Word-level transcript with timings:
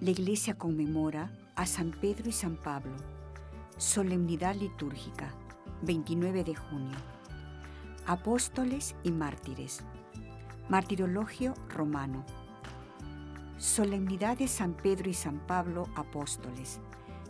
La 0.00 0.10
Iglesia 0.10 0.54
conmemora 0.56 1.30
a 1.56 1.66
San 1.66 1.90
Pedro 1.90 2.30
y 2.30 2.32
San 2.32 2.56
Pablo, 2.56 2.96
solemnidad 3.76 4.54
litúrgica, 4.54 5.34
29 5.82 6.42
de 6.42 6.54
junio. 6.54 6.96
Apóstoles 8.06 8.96
y 9.02 9.12
mártires. 9.12 9.82
Martirologio 10.70 11.52
romano. 11.68 12.24
Solemnidad 13.58 14.38
de 14.38 14.48
San 14.48 14.72
Pedro 14.72 15.10
y 15.10 15.14
San 15.14 15.38
Pablo, 15.46 15.86
apóstoles. 15.94 16.80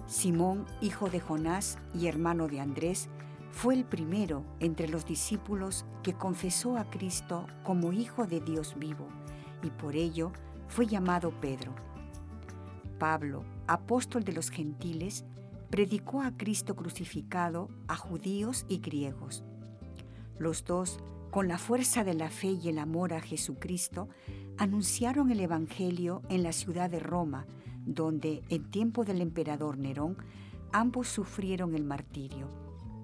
Simón, 0.07 0.65
hijo 0.81 1.11
de 1.11 1.19
Jonás 1.19 1.77
y 1.93 2.07
hermano 2.07 2.47
de 2.47 2.61
Andrés, 2.61 3.09
fue 3.51 3.75
el 3.75 3.85
primero 3.85 4.45
entre 4.61 4.87
los 4.87 5.05
discípulos 5.05 5.87
que 6.05 6.13
confesó 6.13 6.77
a 6.79 6.89
Cristo 6.89 7.49
como 7.65 7.93
Hijo 7.93 8.29
de 8.29 8.41
Dios 8.41 8.77
vivo 8.79 9.09
y 9.61 9.71
por 9.71 9.97
ello 9.97 10.31
fue 10.69 10.87
llamado 10.87 11.33
Pedro. 11.41 11.90
Pablo, 13.01 13.45
apóstol 13.67 14.23
de 14.23 14.35
los 14.35 14.51
gentiles, 14.51 15.25
predicó 15.71 16.21
a 16.21 16.37
Cristo 16.37 16.77
crucificado 16.77 17.69
a 17.89 17.97
judíos 17.97 18.67
y 18.69 18.79
griegos. 18.79 19.43
Los 20.39 20.65
dos, 20.65 21.01
con 21.31 21.49
la 21.49 21.59
fuerza 21.59 22.05
de 22.05 22.15
la 22.15 22.29
fe 22.29 22.59
y 22.63 22.69
el 22.69 22.79
amor 22.79 23.15
a 23.15 23.21
Jesucristo, 23.21 24.09
anunciaron 24.59 25.31
el 25.31 25.41
Evangelio 25.41 26.23
en 26.29 26.43
la 26.43 26.53
ciudad 26.53 26.91
de 26.91 27.01
Roma, 27.01 27.47
donde, 27.87 28.43
en 28.51 28.71
tiempo 28.71 29.05
del 29.05 29.23
emperador 29.23 29.79
Nerón, 29.79 30.19
ambos 30.71 31.09
sufrieron 31.09 31.75
el 31.75 31.85
martirio. 31.85 32.49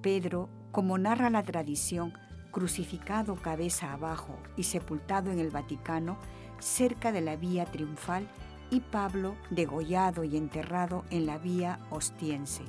Pedro, 0.02 0.50
como 0.72 0.98
narra 0.98 1.30
la 1.30 1.42
tradición, 1.42 2.12
crucificado 2.52 3.36
cabeza 3.36 3.94
abajo 3.94 4.36
y 4.56 4.64
sepultado 4.64 5.30
en 5.30 5.38
el 5.38 5.50
Vaticano, 5.50 6.18
cerca 6.58 7.12
de 7.12 7.22
la 7.22 7.36
vía 7.36 7.64
triunfal, 7.64 8.28
y 8.70 8.80
Pablo 8.80 9.36
degollado 9.50 10.24
y 10.24 10.36
enterrado 10.36 11.04
en 11.10 11.26
la 11.26 11.38
vía 11.38 11.80
ostiense. 11.90 12.62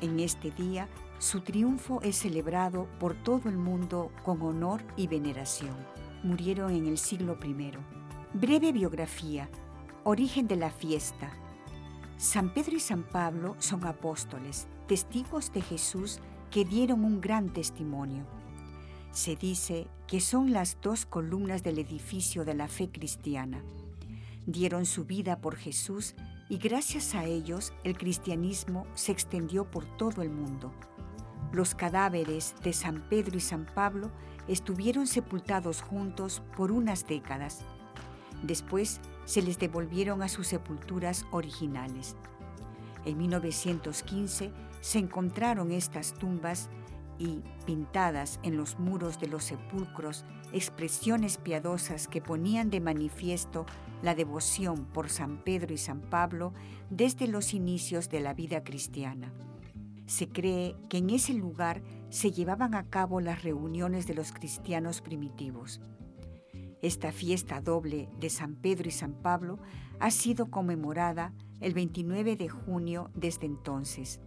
En 0.00 0.18
este 0.20 0.50
día, 0.50 0.88
su 1.18 1.42
triunfo 1.42 2.00
es 2.02 2.16
celebrado 2.16 2.88
por 2.98 3.14
todo 3.14 3.48
el 3.48 3.56
mundo 3.56 4.10
con 4.24 4.42
honor 4.42 4.82
y 4.96 5.06
veneración. 5.06 5.76
Murieron 6.24 6.72
en 6.72 6.86
el 6.86 6.98
siglo 6.98 7.38
I. 7.44 7.72
Breve 8.34 8.72
biografía. 8.72 9.48
Origen 10.04 10.48
de 10.48 10.56
la 10.56 10.70
fiesta. 10.70 11.30
San 12.16 12.52
Pedro 12.52 12.76
y 12.76 12.80
San 12.80 13.04
Pablo 13.04 13.54
son 13.60 13.84
apóstoles, 13.84 14.66
testigos 14.88 15.52
de 15.52 15.62
Jesús 15.62 16.18
que 16.50 16.64
dieron 16.64 17.04
un 17.04 17.20
gran 17.20 17.52
testimonio. 17.52 18.24
Se 19.12 19.36
dice 19.36 19.86
que 20.08 20.20
son 20.20 20.52
las 20.52 20.78
dos 20.80 21.06
columnas 21.06 21.62
del 21.62 21.78
edificio 21.78 22.44
de 22.44 22.54
la 22.54 22.66
fe 22.66 22.90
cristiana. 22.90 23.62
Dieron 24.46 24.86
su 24.86 25.04
vida 25.04 25.40
por 25.40 25.56
Jesús 25.56 26.14
y 26.48 26.58
gracias 26.58 27.14
a 27.14 27.24
ellos 27.24 27.72
el 27.84 27.96
cristianismo 27.96 28.86
se 28.94 29.12
extendió 29.12 29.70
por 29.70 29.84
todo 29.96 30.22
el 30.22 30.30
mundo. 30.30 30.72
Los 31.52 31.74
cadáveres 31.74 32.54
de 32.64 32.72
San 32.72 33.08
Pedro 33.08 33.36
y 33.36 33.40
San 33.40 33.66
Pablo 33.66 34.10
estuvieron 34.48 35.06
sepultados 35.06 35.80
juntos 35.80 36.42
por 36.56 36.72
unas 36.72 37.06
décadas. 37.06 37.60
Después 38.42 39.00
se 39.26 39.42
les 39.42 39.58
devolvieron 39.58 40.22
a 40.22 40.28
sus 40.28 40.48
sepulturas 40.48 41.24
originales. 41.30 42.16
En 43.04 43.18
1915 43.18 44.50
se 44.80 44.98
encontraron 44.98 45.70
estas 45.70 46.14
tumbas 46.14 46.68
y 47.18 47.40
pintadas 47.64 48.40
en 48.42 48.56
los 48.56 48.78
muros 48.80 49.20
de 49.20 49.28
los 49.28 49.44
sepulcros 49.44 50.24
expresiones 50.52 51.38
piadosas 51.38 52.08
que 52.08 52.20
ponían 52.20 52.70
de 52.70 52.80
manifiesto 52.80 53.66
la 54.02 54.14
devoción 54.14 54.84
por 54.86 55.08
San 55.08 55.42
Pedro 55.42 55.72
y 55.72 55.78
San 55.78 56.00
Pablo 56.00 56.52
desde 56.90 57.28
los 57.28 57.54
inicios 57.54 58.08
de 58.10 58.20
la 58.20 58.34
vida 58.34 58.64
cristiana. 58.64 59.32
Se 60.06 60.28
cree 60.28 60.76
que 60.88 60.98
en 60.98 61.10
ese 61.10 61.32
lugar 61.32 61.82
se 62.10 62.32
llevaban 62.32 62.74
a 62.74 62.90
cabo 62.90 63.20
las 63.20 63.42
reuniones 63.42 64.06
de 64.06 64.14
los 64.14 64.32
cristianos 64.32 65.00
primitivos. 65.00 65.80
Esta 66.82 67.12
fiesta 67.12 67.60
doble 67.60 68.08
de 68.18 68.28
San 68.28 68.56
Pedro 68.56 68.88
y 68.88 68.92
San 68.92 69.14
Pablo 69.14 69.58
ha 70.00 70.10
sido 70.10 70.50
conmemorada 70.50 71.32
el 71.60 71.74
29 71.74 72.36
de 72.36 72.48
junio 72.48 73.10
desde 73.14 73.46
entonces. 73.46 74.20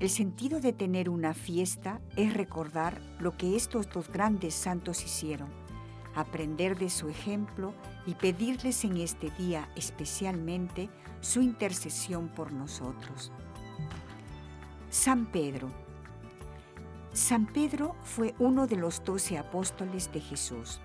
El 0.00 0.10
sentido 0.10 0.58
de 0.60 0.72
tener 0.72 1.08
una 1.08 1.34
fiesta 1.34 2.00
es 2.16 2.34
recordar 2.34 3.00
lo 3.20 3.36
que 3.36 3.54
estos 3.54 3.88
dos 3.88 4.10
grandes 4.10 4.52
santos 4.52 5.04
hicieron, 5.04 5.48
aprender 6.16 6.76
de 6.76 6.90
su 6.90 7.08
ejemplo 7.08 7.72
y 8.04 8.14
pedirles 8.14 8.84
en 8.84 8.96
este 8.96 9.30
día 9.38 9.70
especialmente 9.76 10.90
su 11.20 11.42
intercesión 11.42 12.28
por 12.28 12.52
nosotros. 12.52 13.30
San 14.90 15.26
Pedro. 15.26 15.70
San 17.12 17.46
Pedro 17.46 17.94
fue 18.02 18.34
uno 18.40 18.66
de 18.66 18.76
los 18.76 19.04
doce 19.04 19.38
apóstoles 19.38 20.12
de 20.12 20.20
Jesús. 20.20 20.80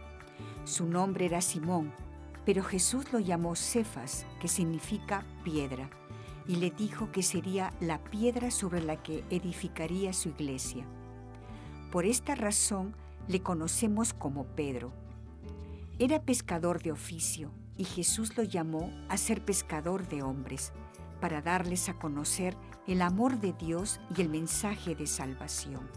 Su 0.65 0.85
nombre 0.85 1.25
era 1.25 1.41
Simón, 1.41 1.91
pero 2.45 2.63
Jesús 2.63 3.11
lo 3.11 3.19
llamó 3.19 3.55
Cefas, 3.55 4.27
que 4.39 4.47
significa 4.47 5.25
piedra 5.43 5.89
y 6.49 6.55
le 6.55 6.71
dijo 6.71 7.11
que 7.11 7.21
sería 7.21 7.71
la 7.79 8.03
piedra 8.03 8.49
sobre 8.49 8.81
la 8.81 9.01
que 9.03 9.23
edificaría 9.29 10.13
su 10.13 10.29
iglesia. 10.29 10.83
Por 11.91 12.07
esta 12.07 12.33
razón 12.33 12.95
le 13.27 13.43
conocemos 13.43 14.13
como 14.13 14.45
Pedro. 14.45 14.91
Era 15.99 16.23
pescador 16.23 16.81
de 16.81 16.91
oficio 16.91 17.51
y 17.77 17.83
Jesús 17.83 18.35
lo 18.35 18.41
llamó 18.41 18.91
a 19.09 19.17
ser 19.17 19.45
pescador 19.45 20.07
de 20.09 20.23
hombres, 20.23 20.73
para 21.21 21.43
darles 21.43 21.87
a 21.87 21.93
conocer 21.93 22.57
el 22.87 23.03
amor 23.03 23.39
de 23.39 23.53
Dios 23.53 23.99
y 24.17 24.21
el 24.21 24.29
mensaje 24.29 24.95
de 24.95 25.05
salvación. 25.05 25.87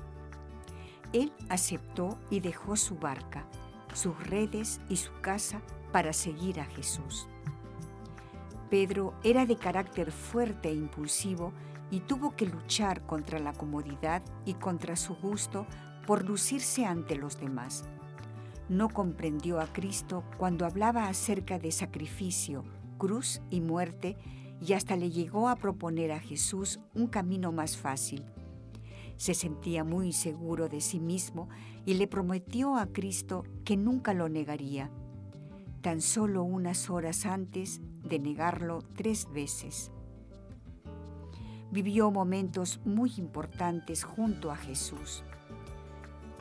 Él 1.15 1.33
aceptó 1.49 2.19
y 2.29 2.41
dejó 2.41 2.77
su 2.77 2.97
barca, 2.97 3.47
sus 3.95 4.19
redes 4.27 4.83
y 4.91 4.97
su 4.97 5.13
casa 5.23 5.63
para 5.93 6.13
seguir 6.13 6.61
a 6.61 6.67
Jesús. 6.67 7.27
Pedro 8.73 9.13
era 9.23 9.45
de 9.45 9.57
carácter 9.57 10.11
fuerte 10.11 10.71
e 10.71 10.75
impulsivo 10.75 11.53
y 11.91 12.01
tuvo 12.01 12.35
que 12.35 12.47
luchar 12.47 13.05
contra 13.05 13.39
la 13.39 13.53
comodidad 13.53 14.23
y 14.47 14.55
contra 14.55 14.97
su 14.97 15.15
gusto 15.15 15.67
por 16.07 16.25
lucirse 16.25 16.87
ante 16.87 17.15
los 17.15 17.39
demás. 17.39 17.85
No 18.71 18.89
comprendió 18.89 19.61
a 19.61 19.67
Cristo 19.67 20.25
cuando 20.39 20.65
hablaba 20.65 21.09
acerca 21.09 21.59
de 21.59 21.71
sacrificio, 21.71 22.65
cruz 22.97 23.43
y 23.51 23.61
muerte 23.61 24.17
y 24.59 24.73
hasta 24.73 24.97
le 24.97 25.11
llegó 25.11 25.51
a 25.51 25.57
proponer 25.57 26.11
a 26.11 26.19
Jesús 26.19 26.81
un 26.95 27.09
camino 27.09 27.53
más 27.53 27.77
fácil. 27.77 28.25
Se 29.19 29.35
sentía 29.35 29.85
muy 29.85 30.15
seguro 30.15 30.71
de 30.71 30.81
sí 30.81 30.99
mismo 30.99 31.51
y 31.85 31.93
le 31.93 32.07
prometió 32.09 32.77
a 32.77 32.87
Cristo 32.87 33.45
que 33.67 33.77
nunca 33.77 34.15
lo 34.15 34.31
negaría 34.31 34.91
tan 35.83 36.01
solo 36.01 36.45
unas 36.45 36.89
horas 36.89 37.27
antes 37.27 37.81
de 38.05 38.19
negarlo 38.21 38.83
tres 38.97 39.29
veces. 39.33 39.91
Vivió 41.73 42.11
momentos 42.11 42.81
muy 42.85 43.13
importantes 43.19 44.05
junto 44.05 44.51
a 44.53 44.57
Jesús. 44.57 45.25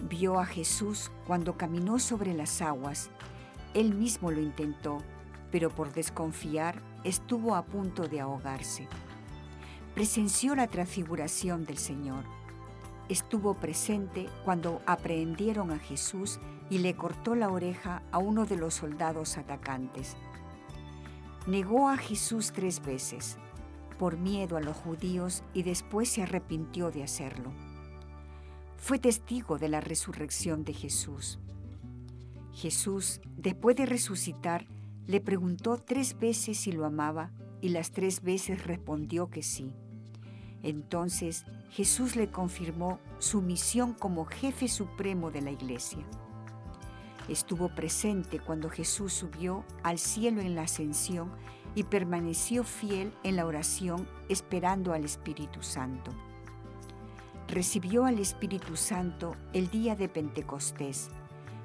Vio 0.07 0.39
a 0.39 0.45
Jesús 0.45 1.11
cuando 1.25 1.57
caminó 1.57 1.99
sobre 1.99 2.33
las 2.33 2.61
aguas. 2.61 3.09
Él 3.73 3.95
mismo 3.95 4.29
lo 4.29 4.41
intentó, 4.41 4.99
pero 5.51 5.69
por 5.69 5.91
desconfiar 5.91 6.81
estuvo 7.03 7.55
a 7.55 7.65
punto 7.65 8.07
de 8.07 8.19
ahogarse. 8.19 8.87
Presenció 9.95 10.55
la 10.55 10.67
transfiguración 10.67 11.65
del 11.65 11.77
Señor. 11.77 12.25
Estuvo 13.11 13.55
presente 13.55 14.29
cuando 14.45 14.81
aprehendieron 14.85 15.71
a 15.71 15.79
Jesús 15.79 16.39
y 16.69 16.77
le 16.77 16.95
cortó 16.95 17.35
la 17.35 17.49
oreja 17.49 18.03
a 18.09 18.19
uno 18.19 18.45
de 18.45 18.55
los 18.55 18.75
soldados 18.75 19.37
atacantes. 19.37 20.15
Negó 21.45 21.89
a 21.89 21.97
Jesús 21.97 22.53
tres 22.53 22.81
veces, 22.81 23.37
por 23.99 24.17
miedo 24.17 24.55
a 24.55 24.61
los 24.61 24.77
judíos 24.77 25.43
y 25.53 25.63
después 25.63 26.07
se 26.07 26.23
arrepintió 26.23 26.89
de 26.89 27.03
hacerlo. 27.03 27.51
Fue 28.77 28.97
testigo 28.97 29.57
de 29.57 29.67
la 29.67 29.81
resurrección 29.81 30.63
de 30.63 30.71
Jesús. 30.71 31.37
Jesús, 32.53 33.19
después 33.35 33.75
de 33.75 33.87
resucitar, 33.87 34.67
Le 35.05 35.19
preguntó 35.19 35.75
tres 35.75 36.17
veces 36.17 36.59
si 36.59 36.71
lo 36.71 36.85
amaba 36.85 37.31
y 37.59 37.69
las 37.69 37.91
tres 37.91 38.21
veces 38.21 38.63
respondió 38.65 39.29
que 39.29 39.43
sí. 39.43 39.73
Entonces 40.63 41.45
Jesús 41.71 42.15
le 42.15 42.29
confirmó 42.29 42.99
su 43.19 43.41
misión 43.41 43.93
como 43.93 44.25
jefe 44.25 44.67
supremo 44.67 45.31
de 45.31 45.41
la 45.41 45.51
iglesia. 45.51 46.05
Estuvo 47.27 47.69
presente 47.69 48.39
cuando 48.39 48.69
Jesús 48.69 49.13
subió 49.13 49.63
al 49.83 49.99
cielo 49.99 50.41
en 50.41 50.55
la 50.55 50.63
ascensión 50.63 51.31
y 51.75 51.83
permaneció 51.83 52.63
fiel 52.63 53.13
en 53.23 53.37
la 53.37 53.45
oración 53.45 54.07
esperando 54.27 54.93
al 54.93 55.05
Espíritu 55.05 55.61
Santo. 55.61 56.11
Recibió 57.47 58.05
al 58.05 58.19
Espíritu 58.19 58.75
Santo 58.75 59.35
el 59.53 59.69
día 59.69 59.95
de 59.95 60.09
Pentecostés 60.09 61.09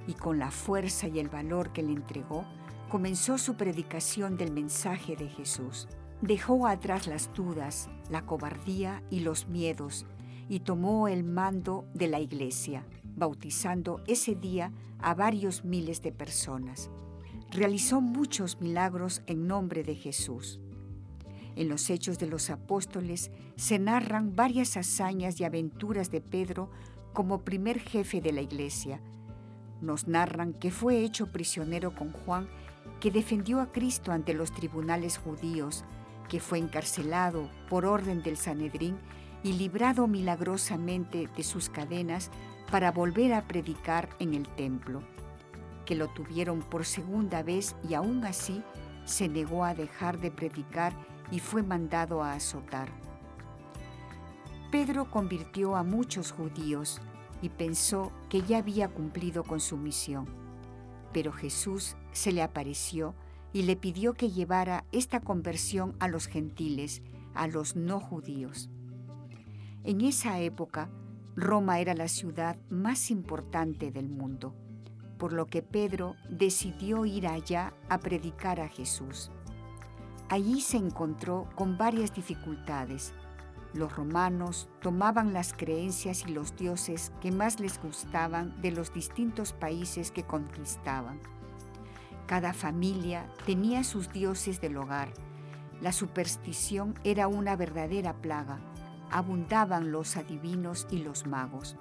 y 0.06 0.14
con 0.14 0.38
la 0.38 0.50
fuerza 0.50 1.08
y 1.08 1.19
el 1.19 1.28
valor 1.28 1.72
que 1.72 1.82
le 1.82 1.92
entregó, 1.92 2.44
comenzó 2.88 3.38
su 3.38 3.56
predicación 3.56 4.37
del 4.37 4.52
mensaje 4.52 5.16
de 5.16 5.28
Jesús. 5.28 5.88
Dejó 6.22 6.66
atrás 6.66 7.06
las 7.06 7.32
dudas, 7.34 7.90
la 8.10 8.24
cobardía 8.24 9.02
y 9.10 9.20
los 9.20 9.48
miedos 9.48 10.06
y 10.48 10.60
tomó 10.60 11.08
el 11.08 11.24
mando 11.24 11.84
de 11.92 12.08
la 12.08 12.20
iglesia, 12.20 12.86
bautizando 13.16 14.02
ese 14.06 14.34
día 14.34 14.72
a 14.98 15.14
varios 15.14 15.64
miles 15.64 16.02
de 16.02 16.12
personas. 16.12 16.90
Realizó 17.50 18.00
muchos 18.00 18.60
milagros 18.60 19.22
en 19.26 19.46
nombre 19.46 19.82
de 19.82 19.94
Jesús. 19.94 20.60
En 21.54 21.68
los 21.68 21.88
Hechos 21.90 22.18
de 22.18 22.26
los 22.26 22.50
Apóstoles 22.50 23.30
se 23.56 23.78
narran 23.78 24.36
varias 24.36 24.76
hazañas 24.76 25.40
y 25.40 25.44
aventuras 25.44 26.10
de 26.10 26.20
Pedro 26.20 26.70
como 27.12 27.44
primer 27.44 27.78
jefe 27.78 28.20
de 28.20 28.32
la 28.32 28.42
iglesia. 28.42 29.00
Nos 29.80 30.06
narran 30.06 30.52
que 30.52 30.70
fue 30.70 31.02
hecho 31.02 31.32
prisionero 31.32 31.94
con 31.94 32.12
Juan, 32.12 32.48
que 33.00 33.10
defendió 33.10 33.60
a 33.60 33.72
Cristo 33.72 34.12
ante 34.12 34.34
los 34.34 34.52
tribunales 34.52 35.18
judíos, 35.18 35.84
que 36.28 36.40
fue 36.40 36.58
encarcelado 36.58 37.49
por 37.69 37.84
orden 37.84 38.23
del 38.23 38.37
Sanedrín 38.37 38.96
y 39.43 39.52
librado 39.52 40.06
milagrosamente 40.06 41.28
de 41.37 41.43
sus 41.43 41.69
cadenas 41.69 42.31
para 42.70 42.90
volver 42.90 43.32
a 43.32 43.46
predicar 43.46 44.08
en 44.19 44.34
el 44.34 44.49
templo, 44.49 45.02
que 45.84 45.94
lo 45.94 46.08
tuvieron 46.08 46.61
por 46.61 46.84
segunda 46.84 47.43
vez 47.43 47.76
y 47.88 47.94
aún 47.94 48.25
así 48.25 48.62
se 49.05 49.28
negó 49.28 49.64
a 49.64 49.75
dejar 49.75 50.19
de 50.19 50.31
predicar 50.31 50.93
y 51.31 51.38
fue 51.38 51.62
mandado 51.62 52.23
a 52.23 52.32
azotar. 52.32 52.88
Pedro 54.70 55.11
convirtió 55.11 55.76
a 55.76 55.84
muchos 55.84 56.32
judíos 56.32 57.00
y 57.40 57.50
pensó 57.50 58.12
que 58.28 58.43
ya 58.43 58.58
había 58.58 58.88
cumplido 58.88 59.44
con 59.44 59.61
su 59.61 59.76
misión, 59.76 60.26
pero 61.12 61.32
Jesús 61.32 61.96
se 62.12 62.32
le 62.32 62.43
apareció 62.43 63.14
y 63.56 63.62
le 63.62 63.74
pidió 63.74 64.12
que 64.12 64.30
llevara 64.30 64.84
esta 64.92 65.20
conversión 65.20 65.96
a 65.98 66.08
los 66.08 66.26
gentiles, 66.26 67.00
a 67.32 67.46
los 67.46 67.74
no 67.74 68.00
judíos. 68.00 68.68
En 69.82 70.02
esa 70.02 70.40
época, 70.40 70.90
Roma 71.36 71.80
era 71.80 71.94
la 71.94 72.08
ciudad 72.08 72.58
más 72.68 73.10
importante 73.10 73.90
del 73.90 74.10
mundo, 74.10 74.54
por 75.16 75.32
lo 75.32 75.46
que 75.46 75.62
Pedro 75.62 76.16
decidió 76.28 77.06
ir 77.06 77.26
allá 77.26 77.72
a 77.88 77.98
predicar 77.98 78.60
a 78.60 78.68
Jesús. 78.68 79.30
Allí 80.28 80.60
se 80.60 80.76
encontró 80.76 81.48
con 81.54 81.78
varias 81.78 82.14
dificultades. 82.14 83.14
Los 83.72 83.96
romanos 83.96 84.68
tomaban 84.82 85.32
las 85.32 85.54
creencias 85.54 86.26
y 86.28 86.32
los 86.32 86.54
dioses 86.56 87.10
que 87.22 87.32
más 87.32 87.58
les 87.58 87.80
gustaban 87.80 88.60
de 88.60 88.72
los 88.72 88.92
distintos 88.92 89.54
países 89.54 90.10
que 90.10 90.24
conquistaban. 90.24 91.35
Cada 92.26 92.52
familia 92.52 93.28
tenía 93.46 93.84
sus 93.84 94.12
dioses 94.12 94.61
del 94.61 94.76
hogar. 94.76 95.12
La 95.81 95.93
superstición 95.93 96.94
era 97.05 97.28
una 97.28 97.55
verdadera 97.55 98.14
plaga. 98.20 98.58
Abundaban 99.11 99.93
los 99.93 100.17
adivinos 100.17 100.88
y 100.90 100.99
los 100.99 101.26
magos. 101.26 101.76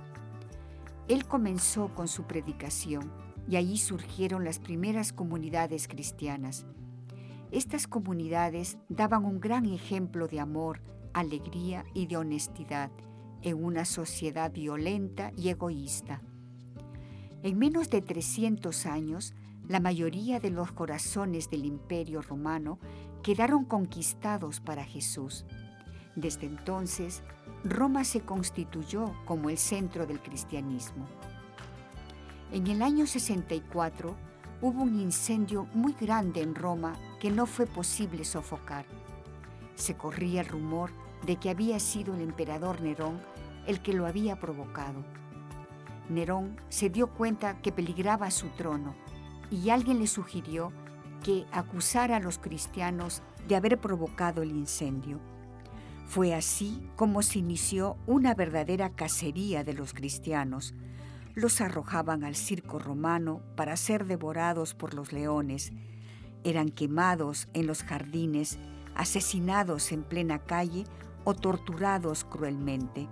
Él 1.07 1.25
comenzó 1.25 1.93
con 1.95 2.07
su 2.07 2.23
predicación 2.23 3.11
y 3.47 3.55
allí 3.55 3.77
surgieron 3.77 4.43
las 4.43 4.59
primeras 4.59 5.13
comunidades 5.13 5.87
cristianas. 5.87 6.65
Estas 7.51 7.87
comunidades 7.87 8.77
daban 8.89 9.25
un 9.25 9.39
gran 9.39 9.65
ejemplo 9.65 10.27
de 10.27 10.39
amor, 10.39 10.81
alegría 11.13 11.85
y 11.93 12.05
de 12.05 12.17
honestidad 12.17 12.91
en 13.41 13.63
una 13.63 13.85
sociedad 13.85 14.51
violenta 14.51 15.31
y 15.37 15.49
egoísta. 15.49 16.21
En 17.43 17.57
menos 17.59 17.89
de 17.89 18.01
300 18.01 18.85
años, 18.87 19.35
la 19.67 19.79
mayoría 19.79 20.39
de 20.39 20.51
los 20.51 20.71
corazones 20.71 21.49
del 21.49 21.65
imperio 21.65 22.21
romano 22.21 22.79
quedaron 23.23 23.65
conquistados 23.65 24.59
para 24.59 24.83
Jesús. 24.83 25.45
Desde 26.15 26.45
entonces, 26.45 27.23
Roma 27.63 28.03
se 28.03 28.21
constituyó 28.21 29.13
como 29.25 29.49
el 29.49 29.57
centro 29.57 30.05
del 30.05 30.21
cristianismo. 30.21 31.07
En 32.51 32.67
el 32.67 32.83
año 32.83 33.07
64 33.07 34.15
hubo 34.61 34.83
un 34.83 34.99
incendio 34.99 35.67
muy 35.73 35.93
grande 35.93 36.41
en 36.41 36.53
Roma 36.53 36.93
que 37.19 37.31
no 37.31 37.47
fue 37.47 37.65
posible 37.65 38.23
sofocar. 38.23 38.85
Se 39.73 39.97
corría 39.97 40.41
el 40.41 40.47
rumor 40.47 40.91
de 41.25 41.37
que 41.37 41.49
había 41.49 41.79
sido 41.79 42.13
el 42.13 42.21
emperador 42.21 42.81
Nerón 42.81 43.19
el 43.65 43.81
que 43.81 43.93
lo 43.93 44.05
había 44.05 44.39
provocado. 44.39 45.03
Nerón 46.07 46.61
se 46.69 46.91
dio 46.91 47.07
cuenta 47.07 47.59
que 47.63 47.71
peligraba 47.71 48.29
su 48.29 48.49
trono 48.49 48.93
y 49.51 49.69
alguien 49.69 49.99
le 49.99 50.07
sugirió 50.07 50.71
que 51.23 51.45
acusara 51.51 52.17
a 52.17 52.19
los 52.19 52.37
cristianos 52.37 53.21
de 53.47 53.55
haber 53.55 53.79
provocado 53.79 54.41
el 54.41 54.51
incendio. 54.51 55.19
Fue 56.05 56.33
así 56.35 56.87
como 56.95 57.21
se 57.23 57.39
inició 57.39 57.97
una 58.05 58.35
verdadera 58.35 58.91
cacería 58.91 59.63
de 59.63 59.73
los 59.73 59.93
cristianos. 59.93 60.73
Los 61.33 61.61
arrojaban 61.61 62.23
al 62.23 62.35
circo 62.35 62.79
romano 62.79 63.41
para 63.55 63.75
ser 63.75 64.05
devorados 64.05 64.75
por 64.75 64.93
los 64.93 65.11
leones. 65.11 65.73
Eran 66.43 66.69
quemados 66.69 67.47
en 67.53 67.65
los 67.65 67.83
jardines, 67.83 68.59
asesinados 68.95 69.91
en 69.91 70.03
plena 70.03 70.39
calle 70.39 70.85
o 71.23 71.33
torturados 71.33 72.23
cruelmente. 72.23 73.09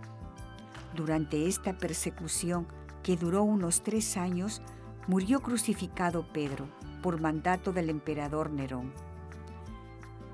Durante 0.96 1.48
esta 1.48 1.78
persecución, 1.78 2.68
que 3.02 3.18
duró 3.18 3.44
unos 3.44 3.82
tres 3.84 4.16
años, 4.18 4.62
murió 5.08 5.42
crucificado 5.42 6.26
Pedro 6.32 6.68
por 7.02 7.20
mandato 7.20 7.74
del 7.74 7.90
emperador 7.90 8.52
Nerón. 8.52 8.94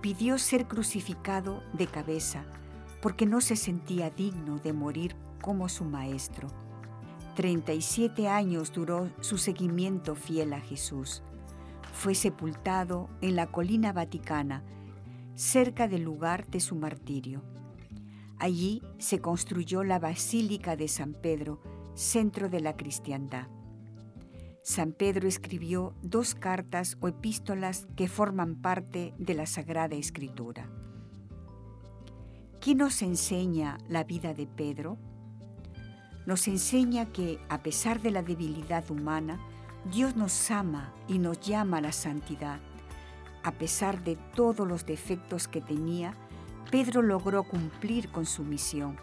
Pidió 0.01 0.37
ser 0.37 0.67
crucificado 0.67 1.63
de 1.73 1.87
cabeza 1.87 2.45
porque 3.01 3.25
no 3.25 3.41
se 3.41 3.55
sentía 3.55 4.09
digno 4.09 4.59
de 4.59 4.73
morir 4.73 5.15
como 5.41 5.69
su 5.69 5.85
maestro. 5.85 6.47
37 7.35 8.27
años 8.27 8.71
duró 8.73 9.09
su 9.21 9.37
seguimiento 9.37 10.15
fiel 10.15 10.53
a 10.53 10.59
Jesús. 10.59 11.23
Fue 11.93 12.13
sepultado 12.13 13.09
en 13.21 13.35
la 13.35 13.47
colina 13.47 13.93
vaticana, 13.93 14.63
cerca 15.35 15.87
del 15.87 16.03
lugar 16.03 16.47
de 16.47 16.59
su 16.59 16.75
martirio. 16.75 17.41
Allí 18.37 18.81
se 18.99 19.19
construyó 19.19 19.83
la 19.83 19.99
Basílica 19.99 20.75
de 20.75 20.87
San 20.87 21.13
Pedro, 21.13 21.59
centro 21.95 22.49
de 22.49 22.59
la 22.61 22.77
cristiandad. 22.77 23.47
San 24.69 24.91
Pedro 24.91 25.27
escribió 25.27 25.95
dos 26.03 26.35
cartas 26.35 26.95
o 27.01 27.07
epístolas 27.07 27.87
que 27.95 28.07
forman 28.07 28.53
parte 28.53 29.15
de 29.17 29.33
la 29.33 29.47
Sagrada 29.47 29.95
Escritura. 29.95 30.69
¿Qué 32.61 32.75
nos 32.75 33.01
enseña 33.01 33.79
la 33.87 34.03
vida 34.03 34.35
de 34.35 34.45
Pedro? 34.45 34.99
Nos 36.27 36.47
enseña 36.47 37.07
que, 37.07 37.39
a 37.49 37.63
pesar 37.63 37.99
de 37.99 38.11
la 38.11 38.21
debilidad 38.21 38.91
humana, 38.91 39.39
Dios 39.91 40.15
nos 40.15 40.51
ama 40.51 40.93
y 41.07 41.17
nos 41.17 41.39
llama 41.39 41.79
a 41.79 41.81
la 41.81 41.91
santidad. 41.91 42.59
A 43.43 43.53
pesar 43.53 44.03
de 44.03 44.17
todos 44.35 44.67
los 44.67 44.85
defectos 44.85 45.47
que 45.47 45.61
tenía, 45.61 46.13
Pedro 46.69 47.01
logró 47.01 47.41
cumplir 47.41 48.11
con 48.11 48.27
su 48.27 48.43
misión. 48.43 48.97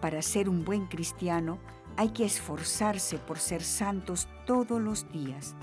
Para 0.00 0.22
ser 0.22 0.48
un 0.48 0.64
buen 0.64 0.86
cristiano, 0.86 1.58
hay 1.96 2.10
que 2.10 2.24
esforzarse 2.24 3.18
por 3.18 3.38
ser 3.38 3.62
santos 3.62 4.28
todos 4.46 4.80
los 4.80 5.10
días. 5.12 5.54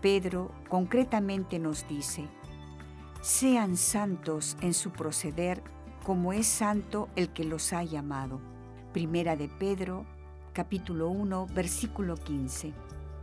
Pedro 0.00 0.50
concretamente 0.68 1.58
nos 1.58 1.86
dice, 1.86 2.26
sean 3.20 3.76
santos 3.76 4.56
en 4.62 4.72
su 4.72 4.90
proceder 4.90 5.62
como 6.04 6.32
es 6.32 6.46
santo 6.46 7.08
el 7.16 7.28
que 7.30 7.44
los 7.44 7.72
ha 7.74 7.84
llamado. 7.84 8.40
Primera 8.94 9.36
de 9.36 9.48
Pedro, 9.48 10.06
capítulo 10.54 11.10
1, 11.10 11.46
versículo 11.54 12.16
15. 12.16 12.72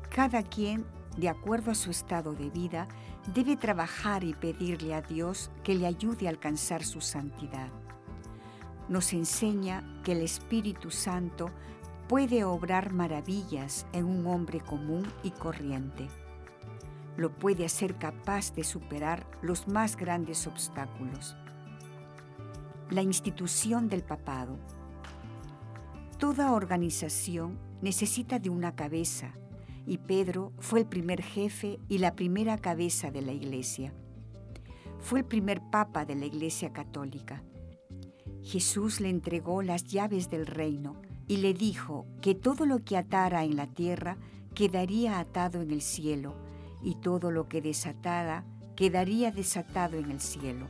Cada 0.10 0.44
quien, 0.44 0.86
de 1.18 1.30
acuerdo 1.30 1.72
a 1.72 1.76
su 1.76 1.90
estado 1.90 2.34
de 2.34 2.52
vida, 2.52 2.88
debe 3.34 3.58
trabajar 3.58 4.24
y 4.24 4.34
pedirle 4.34 4.94
a 4.94 5.02
Dios 5.02 5.50
que 5.64 5.74
le 5.74 5.88
ayude 5.88 6.28
a 6.28 6.30
alcanzar 6.30 6.84
su 6.84 7.02
santidad. 7.02 7.70
Nos 8.88 9.12
enseña 9.14 9.84
que 10.04 10.14
el 10.14 10.22
Espíritu 10.22 10.92
Santo 10.92 11.50
puede 12.08 12.46
obrar 12.46 12.94
maravillas 12.94 13.86
en 13.92 14.06
un 14.06 14.28
hombre 14.28 14.62
común 14.62 15.06
y 15.24 15.32
corriente. 15.32 16.08
lo 17.18 17.34
puede 17.34 17.66
hacer 17.66 17.96
capaz 17.96 18.54
de 18.54 18.64
superar 18.64 19.26
los 19.42 19.68
más 19.68 19.98
grandes 19.98 20.46
obstáculos. 20.46 21.36
La 22.92 23.02
institución 23.02 23.90
del 23.90 24.04
papado. 24.04 24.60
Toda 26.20 26.52
organización 26.52 27.58
necesita 27.82 28.38
de 28.38 28.52
una 28.52 28.76
cabeza, 28.76 29.34
y 29.88 29.98
Pedro 29.98 30.54
fue 30.60 30.82
el 30.82 30.86
primer 30.86 31.24
jefe 31.24 31.80
y 31.90 31.98
la 31.98 32.16
primera 32.16 32.60
cabeza 32.60 33.10
de 33.10 33.24
la 33.24 33.32
iglesia. 33.32 33.96
Fue 35.00 35.22
el 35.22 35.26
primer 35.26 35.60
papa 35.72 36.06
de 36.06 36.14
la 36.14 36.28
iglesia 36.28 36.72
católica. 36.72 37.42
Jesús 38.44 39.02
le 39.02 39.10
entregó 39.10 39.64
las 39.64 39.86
llaves 39.86 40.30
del 40.30 40.46
reino 40.46 41.02
y 41.28 41.38
le 41.38 41.54
dijo 41.54 42.06
que 42.22 42.36
todo 42.36 42.66
lo 42.66 42.84
que 42.84 42.98
atara 42.98 43.44
en 43.44 43.56
la 43.56 43.68
tierra 43.68 44.18
quedaría 44.56 45.20
atado 45.20 45.62
en 45.62 45.72
el 45.72 45.82
cielo 45.82 46.36
y 46.82 46.96
todo 46.96 47.32
lo 47.32 47.48
que 47.48 47.62
desatara 47.62 48.44
quedaría 48.76 49.32
desatado 49.32 49.98
en 49.98 50.12
el 50.12 50.22
cielo. 50.22 50.68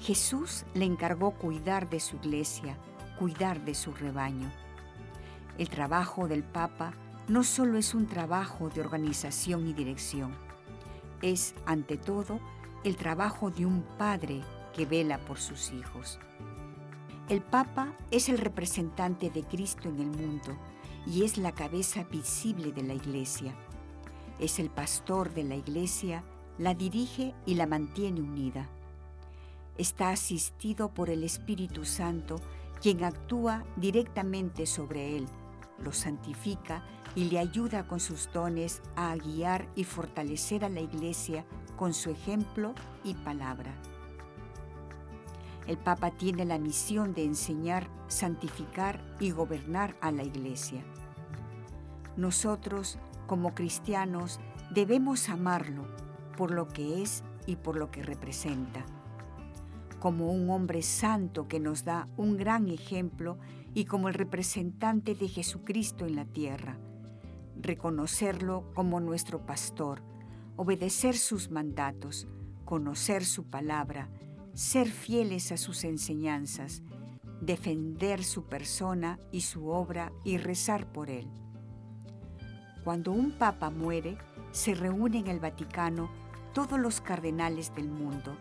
Jesús 0.00 0.64
le 0.74 0.84
encargó 0.84 1.32
cuidar 1.32 1.90
de 1.90 2.00
su 2.00 2.16
iglesia, 2.16 2.78
cuidar 3.18 3.64
de 3.64 3.74
su 3.74 3.92
rebaño. 3.92 4.50
El 5.58 5.68
trabajo 5.68 6.28
del 6.28 6.44
Papa 6.44 6.92
no 7.26 7.42
solo 7.42 7.78
es 7.78 7.94
un 7.94 8.06
trabajo 8.06 8.70
de 8.70 8.80
organización 8.80 9.66
y 9.66 9.72
dirección, 9.72 10.32
es, 11.20 11.54
ante 11.66 11.96
todo, 11.96 12.38
el 12.84 12.96
trabajo 12.96 13.50
de 13.50 13.66
un 13.66 13.82
padre 13.98 14.40
que 14.74 14.86
vela 14.86 15.18
por 15.18 15.38
sus 15.38 15.72
hijos. 15.72 16.20
El 17.28 17.42
Papa 17.42 17.92
es 18.10 18.30
el 18.30 18.38
representante 18.38 19.28
de 19.28 19.42
Cristo 19.42 19.90
en 19.90 20.00
el 20.00 20.06
mundo 20.06 20.56
y 21.06 21.24
es 21.24 21.36
la 21.36 21.52
cabeza 21.52 22.04
visible 22.04 22.72
de 22.72 22.82
la 22.82 22.94
Iglesia. 22.94 23.54
Es 24.38 24.58
el 24.58 24.70
pastor 24.70 25.34
de 25.34 25.44
la 25.44 25.54
Iglesia, 25.54 26.24
la 26.56 26.72
dirige 26.72 27.34
y 27.44 27.56
la 27.56 27.66
mantiene 27.66 28.22
unida. 28.22 28.66
Está 29.76 30.08
asistido 30.08 30.88
por 30.94 31.10
el 31.10 31.22
Espíritu 31.22 31.84
Santo, 31.84 32.36
quien 32.80 33.04
actúa 33.04 33.62
directamente 33.76 34.64
sobre 34.64 35.18
él, 35.18 35.26
lo 35.84 35.92
santifica 35.92 36.82
y 37.14 37.24
le 37.24 37.40
ayuda 37.40 37.86
con 37.86 38.00
sus 38.00 38.32
dones 38.32 38.80
a 38.96 39.14
guiar 39.16 39.68
y 39.76 39.84
fortalecer 39.84 40.64
a 40.64 40.70
la 40.70 40.80
Iglesia 40.80 41.44
con 41.76 41.92
su 41.92 42.08
ejemplo 42.08 42.72
y 43.04 43.12
palabra. 43.12 43.74
El 45.68 45.76
Papa 45.76 46.10
tiene 46.10 46.46
la 46.46 46.58
misión 46.58 47.12
de 47.12 47.24
enseñar, 47.24 47.90
santificar 48.08 49.04
y 49.20 49.32
gobernar 49.32 49.94
a 50.00 50.10
la 50.10 50.24
Iglesia. 50.24 50.82
Nosotros, 52.16 52.98
como 53.26 53.54
cristianos, 53.54 54.40
debemos 54.74 55.28
amarlo 55.28 55.86
por 56.38 56.52
lo 56.52 56.68
que 56.68 57.02
es 57.02 57.22
y 57.44 57.56
por 57.56 57.76
lo 57.76 57.90
que 57.90 58.02
representa. 58.02 58.86
Como 60.00 60.32
un 60.32 60.48
hombre 60.48 60.80
santo 60.80 61.48
que 61.48 61.60
nos 61.60 61.84
da 61.84 62.08
un 62.16 62.38
gran 62.38 62.68
ejemplo 62.68 63.36
y 63.74 63.84
como 63.84 64.08
el 64.08 64.14
representante 64.14 65.14
de 65.14 65.28
Jesucristo 65.28 66.06
en 66.06 66.16
la 66.16 66.24
tierra. 66.24 66.78
Reconocerlo 67.60 68.72
como 68.74 69.00
nuestro 69.00 69.44
pastor, 69.44 70.00
obedecer 70.56 71.14
sus 71.14 71.50
mandatos, 71.50 72.26
conocer 72.64 73.26
su 73.26 73.44
palabra, 73.44 74.08
ser 74.58 74.88
fieles 74.88 75.52
a 75.52 75.56
sus 75.56 75.84
enseñanzas, 75.84 76.82
defender 77.40 78.24
su 78.24 78.46
persona 78.46 79.20
y 79.30 79.42
su 79.42 79.68
obra 79.68 80.10
y 80.24 80.36
rezar 80.36 80.92
por 80.92 81.10
él. 81.10 81.28
Cuando 82.82 83.12
un 83.12 83.30
papa 83.30 83.70
muere, 83.70 84.18
se 84.50 84.74
reúnen 84.74 85.26
en 85.26 85.30
el 85.30 85.38
Vaticano 85.38 86.10
todos 86.54 86.76
los 86.76 87.00
cardenales 87.00 87.72
del 87.76 87.88
mundo 87.88 88.36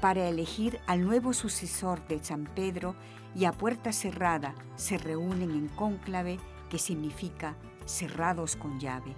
para 0.00 0.28
elegir 0.28 0.80
al 0.88 1.04
nuevo 1.04 1.32
sucesor 1.32 2.04
de 2.08 2.18
San 2.18 2.46
Pedro 2.46 2.96
y 3.36 3.44
a 3.44 3.52
puerta 3.52 3.92
cerrada 3.92 4.56
se 4.74 4.98
reúnen 4.98 5.52
en 5.52 5.68
cónclave 5.68 6.40
que 6.68 6.78
significa 6.78 7.54
cerrados 7.86 8.56
con 8.56 8.80
llave. 8.80 9.14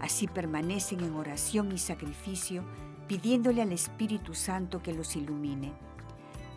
Así 0.00 0.28
permanecen 0.28 1.00
en 1.00 1.16
oración 1.16 1.72
y 1.72 1.78
sacrificio 1.78 2.62
pidiéndole 3.06 3.62
al 3.62 3.72
Espíritu 3.72 4.34
Santo 4.34 4.82
que 4.82 4.92
los 4.92 5.16
ilumine. 5.16 5.72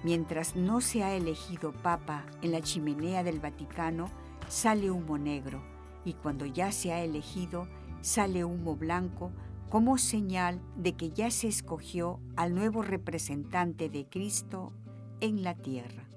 Mientras 0.03 0.55
no 0.55 0.81
se 0.81 1.03
ha 1.03 1.13
elegido 1.13 1.73
papa 1.73 2.25
en 2.41 2.51
la 2.51 2.61
chimenea 2.61 3.23
del 3.23 3.39
Vaticano, 3.39 4.09
sale 4.47 4.89
humo 4.89 5.17
negro, 5.17 5.61
y 6.05 6.13
cuando 6.13 6.45
ya 6.45 6.71
se 6.71 6.93
ha 6.93 7.03
elegido, 7.03 7.67
sale 8.01 8.45
humo 8.45 8.75
blanco 8.75 9.31
como 9.69 9.97
señal 9.97 10.59
de 10.75 10.93
que 10.93 11.11
ya 11.11 11.29
se 11.29 11.47
escogió 11.47 12.19
al 12.35 12.55
nuevo 12.55 12.81
representante 12.81 13.89
de 13.89 14.07
Cristo 14.07 14.73
en 15.19 15.43
la 15.43 15.53
tierra. 15.55 16.09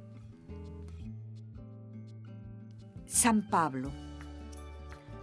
San 3.07 3.49
Pablo. 3.51 3.91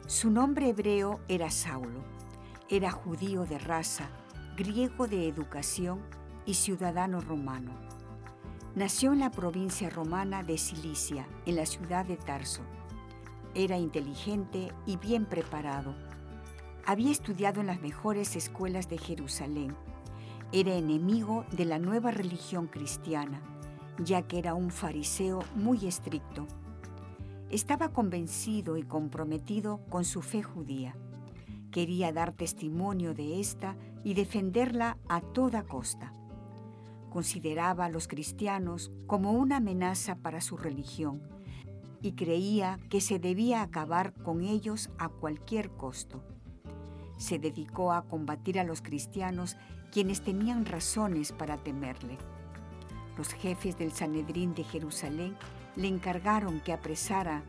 Su 0.05 0.29
nombre 0.29 0.69
hebreo 0.69 1.21
era 1.27 1.49
Saulo. 1.49 2.03
Era 2.69 2.91
judío 2.91 3.45
de 3.45 3.57
raza, 3.57 4.11
griego 4.59 5.07
de 5.07 5.25
educación 5.29 6.01
y 6.45 6.55
ciudadano 6.55 7.21
romano. 7.21 7.71
Nació 8.75 9.13
en 9.13 9.19
la 9.19 9.31
provincia 9.31 9.89
romana 9.89 10.43
de 10.43 10.57
Cilicia, 10.57 11.25
en 11.45 11.55
la 11.55 11.65
ciudad 11.65 12.05
de 12.05 12.17
Tarso. 12.17 12.63
Era 13.55 13.77
inteligente 13.77 14.73
y 14.85 14.97
bien 14.97 15.25
preparado. 15.25 15.95
Había 16.85 17.09
estudiado 17.09 17.61
en 17.61 17.67
las 17.67 17.79
mejores 17.79 18.35
escuelas 18.35 18.89
de 18.89 18.97
Jerusalén. 18.97 19.77
Era 20.51 20.73
enemigo 20.73 21.45
de 21.53 21.63
la 21.63 21.79
nueva 21.79 22.11
religión 22.11 22.67
cristiana, 22.67 23.41
ya 23.97 24.23
que 24.23 24.39
era 24.39 24.55
un 24.55 24.71
fariseo 24.71 25.39
muy 25.55 25.87
estricto. 25.87 26.47
Estaba 27.49 27.93
convencido 27.93 28.75
y 28.75 28.83
comprometido 28.83 29.79
con 29.89 30.03
su 30.03 30.21
fe 30.21 30.43
judía. 30.43 30.97
Quería 31.71 32.11
dar 32.11 32.33
testimonio 32.33 33.13
de 33.13 33.39
esta 33.39 33.77
y 34.03 34.13
defenderla 34.13 34.97
a 35.07 35.21
toda 35.21 35.63
costa. 35.63 36.13
Consideraba 37.09 37.85
a 37.85 37.89
los 37.89 38.07
cristianos 38.07 38.91
como 39.07 39.31
una 39.31 39.57
amenaza 39.57 40.15
para 40.15 40.41
su 40.41 40.57
religión 40.57 41.21
y 42.01 42.13
creía 42.13 42.79
que 42.89 43.01
se 43.01 43.19
debía 43.19 43.61
acabar 43.61 44.13
con 44.13 44.43
ellos 44.43 44.89
a 44.97 45.09
cualquier 45.09 45.71
costo. 45.71 46.23
Se 47.17 47.39
dedicó 47.39 47.91
a 47.91 48.03
combatir 48.03 48.59
a 48.59 48.63
los 48.63 48.81
cristianos 48.81 49.57
quienes 49.91 50.21
tenían 50.21 50.65
razones 50.65 51.31
para 51.31 51.57
temerle. 51.57 52.17
Los 53.17 53.33
jefes 53.33 53.77
del 53.77 53.91
Sanedrín 53.91 54.53
de 54.53 54.63
Jerusalén 54.63 55.35
le 55.75 55.87
encargaron 55.87 56.61
que 56.61 56.71
apresara 56.71 57.43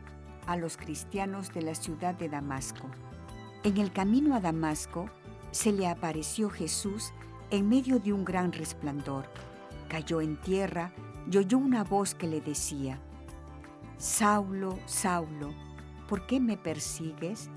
a 0.47 0.57
los 0.57 0.75
cristianos 0.75 1.53
de 1.53 1.61
la 1.61 1.75
ciudad 1.75 2.15
de 2.15 2.27
Damasco. 2.27 2.87
En 3.63 3.77
el 3.77 3.93
camino 3.93 4.35
a 4.35 4.41
Damasco 4.41 5.09
se 5.51 5.71
le 5.71 5.87
apareció 5.87 6.49
Jesús 6.49 7.13
en 7.49 7.67
medio 7.67 7.99
de 7.99 8.13
un 8.13 8.23
gran 8.25 8.51
resplandor. 8.53 9.25
Cayó 9.89 10.21
en 10.21 10.37
tierra 10.37 10.93
y 11.29 11.37
oyó 11.37 11.57
una 11.57 11.83
voz 11.83 12.15
que 12.15 12.27
le 12.27 12.41
decía, 12.41 12.99
Saulo, 13.97 14.79
Saulo, 14.85 15.53
¿por 16.07 16.25
qué 16.25 16.39
me 16.39 16.57
persigues? 16.57 17.49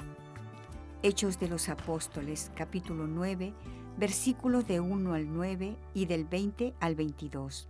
Hechos 1.03 1.39
de 1.39 1.49
los 1.49 1.69
Apóstoles, 1.69 2.51
capítulo 2.55 3.07
9, 3.07 3.55
versículos 3.97 4.67
de 4.67 4.81
1 4.81 5.15
al 5.15 5.33
9 5.33 5.77
y 5.95 6.07
del 6.07 6.25
20 6.25 6.75
al 6.81 6.95
22. 6.97 7.69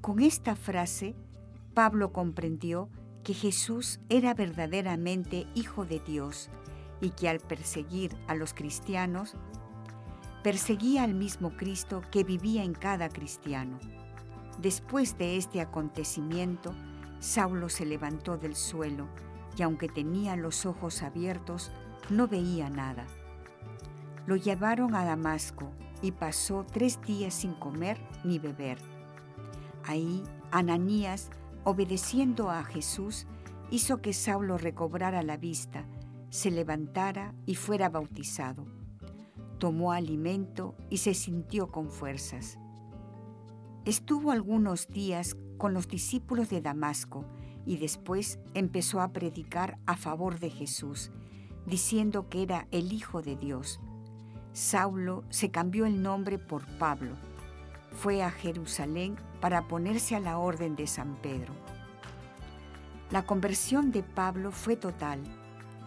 Con 0.00 0.20
esta 0.20 0.56
frase, 0.56 1.14
Pablo 1.74 2.12
comprendió 2.12 2.88
que 3.22 3.34
Jesús 3.34 4.00
era 4.08 4.34
verdaderamente 4.34 5.46
Hijo 5.54 5.84
de 5.84 6.00
Dios 6.00 6.50
y 7.00 7.10
que 7.10 7.28
al 7.28 7.40
perseguir 7.40 8.16
a 8.26 8.34
los 8.34 8.54
cristianos, 8.54 9.34
perseguía 10.42 11.04
al 11.04 11.14
mismo 11.14 11.56
Cristo 11.56 12.02
que 12.10 12.24
vivía 12.24 12.64
en 12.64 12.74
cada 12.74 13.08
cristiano. 13.08 13.78
Después 14.58 15.18
de 15.18 15.36
este 15.36 15.60
acontecimiento, 15.60 16.74
Saulo 17.20 17.68
se 17.68 17.84
levantó 17.84 18.36
del 18.36 18.56
suelo 18.56 19.08
y 19.56 19.62
aunque 19.62 19.88
tenía 19.88 20.36
los 20.36 20.66
ojos 20.66 21.02
abiertos, 21.02 21.70
no 22.10 22.28
veía 22.28 22.70
nada. 22.70 23.06
Lo 24.26 24.36
llevaron 24.36 24.94
a 24.94 25.04
Damasco 25.04 25.70
y 26.00 26.12
pasó 26.12 26.64
tres 26.64 27.00
días 27.02 27.34
sin 27.34 27.54
comer 27.54 27.98
ni 28.24 28.38
beber. 28.38 28.78
Ahí 29.84 30.22
Ananías, 30.50 31.30
obedeciendo 31.64 32.50
a 32.50 32.62
Jesús, 32.62 33.26
hizo 33.70 34.00
que 34.00 34.12
Saulo 34.12 34.58
recobrara 34.58 35.22
la 35.22 35.36
vista 35.36 35.84
se 36.30 36.50
levantara 36.50 37.34
y 37.46 37.54
fuera 37.54 37.88
bautizado. 37.88 38.66
Tomó 39.58 39.92
alimento 39.92 40.74
y 40.90 40.98
se 40.98 41.14
sintió 41.14 41.68
con 41.68 41.90
fuerzas. 41.90 42.58
Estuvo 43.84 44.30
algunos 44.30 44.88
días 44.88 45.36
con 45.56 45.74
los 45.74 45.88
discípulos 45.88 46.50
de 46.50 46.60
Damasco 46.60 47.24
y 47.64 47.78
después 47.78 48.38
empezó 48.54 49.00
a 49.00 49.12
predicar 49.12 49.78
a 49.86 49.96
favor 49.96 50.38
de 50.38 50.50
Jesús, 50.50 51.10
diciendo 51.66 52.28
que 52.28 52.42
era 52.42 52.68
el 52.70 52.92
Hijo 52.92 53.22
de 53.22 53.36
Dios. 53.36 53.80
Saulo 54.52 55.24
se 55.30 55.50
cambió 55.50 55.86
el 55.86 56.02
nombre 56.02 56.38
por 56.38 56.64
Pablo. 56.78 57.14
Fue 57.92 58.22
a 58.22 58.30
Jerusalén 58.30 59.16
para 59.40 59.66
ponerse 59.68 60.14
a 60.16 60.20
la 60.20 60.38
orden 60.38 60.76
de 60.76 60.86
San 60.86 61.16
Pedro. 61.16 61.52
La 63.10 63.24
conversión 63.24 63.90
de 63.90 64.02
Pablo 64.02 64.52
fue 64.52 64.76
total 64.76 65.20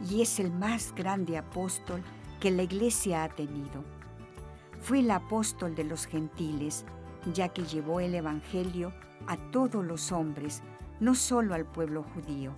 y 0.09 0.21
es 0.21 0.39
el 0.39 0.51
más 0.51 0.93
grande 0.95 1.37
apóstol 1.37 2.03
que 2.39 2.51
la 2.51 2.63
iglesia 2.63 3.23
ha 3.23 3.29
tenido. 3.29 3.83
Fue 4.81 4.99
el 4.99 5.11
apóstol 5.11 5.75
de 5.75 5.83
los 5.83 6.05
gentiles, 6.05 6.85
ya 7.33 7.49
que 7.49 7.63
llevó 7.63 7.99
el 7.99 8.15
Evangelio 8.15 8.93
a 9.27 9.37
todos 9.51 9.85
los 9.85 10.11
hombres, 10.11 10.63
no 10.99 11.13
solo 11.13 11.53
al 11.53 11.65
pueblo 11.65 12.03
judío. 12.03 12.53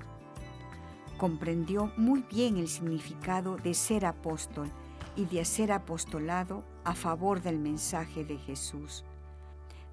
Comprendió 1.18 1.92
muy 1.98 2.24
bien 2.30 2.58
el 2.58 2.68
significado 2.68 3.58
de 3.58 3.74
ser 3.74 4.06
apóstol 4.06 4.70
y 5.16 5.26
de 5.26 5.42
hacer 5.42 5.72
apostolado 5.72 6.64
a 6.84 6.96
favor 6.96 7.42
del 7.42 7.60
mensaje 7.60 8.24
de 8.24 8.38
Jesús. 8.38 9.04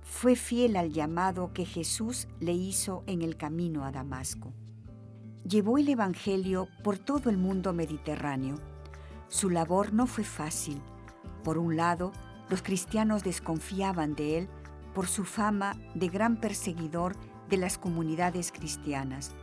Fue 0.02 0.34
fiel 0.34 0.76
al 0.76 0.92
llamado 0.92 1.52
que 1.52 1.64
Jesús 1.64 2.26
le 2.40 2.52
hizo 2.52 3.04
en 3.06 3.22
el 3.22 3.36
camino 3.36 3.84
a 3.84 3.92
Damasco. 3.92 4.52
Llevó 5.48 5.78
el 5.78 5.88
Evangelio 5.88 6.68
por 6.84 6.98
todo 6.98 7.30
el 7.30 7.38
mundo 7.38 7.72
mediterráneo. 7.72 8.56
Su 9.28 9.48
labor 9.48 9.94
no 9.94 10.06
fue 10.06 10.22
fácil. 10.22 10.82
Por 11.42 11.56
un 11.56 11.76
lado, 11.76 12.12
los 12.50 12.62
cristianos 12.62 13.24
desconfiaban 13.24 14.14
de 14.14 14.38
él 14.38 14.48
por 14.94 15.06
su 15.06 15.24
fama 15.24 15.76
de 15.94 16.08
gran 16.08 16.40
perseguidor 16.40 17.16
de 17.48 17.56
las 17.56 17.78
comunidades 17.78 18.52
cristianas. 18.52 19.34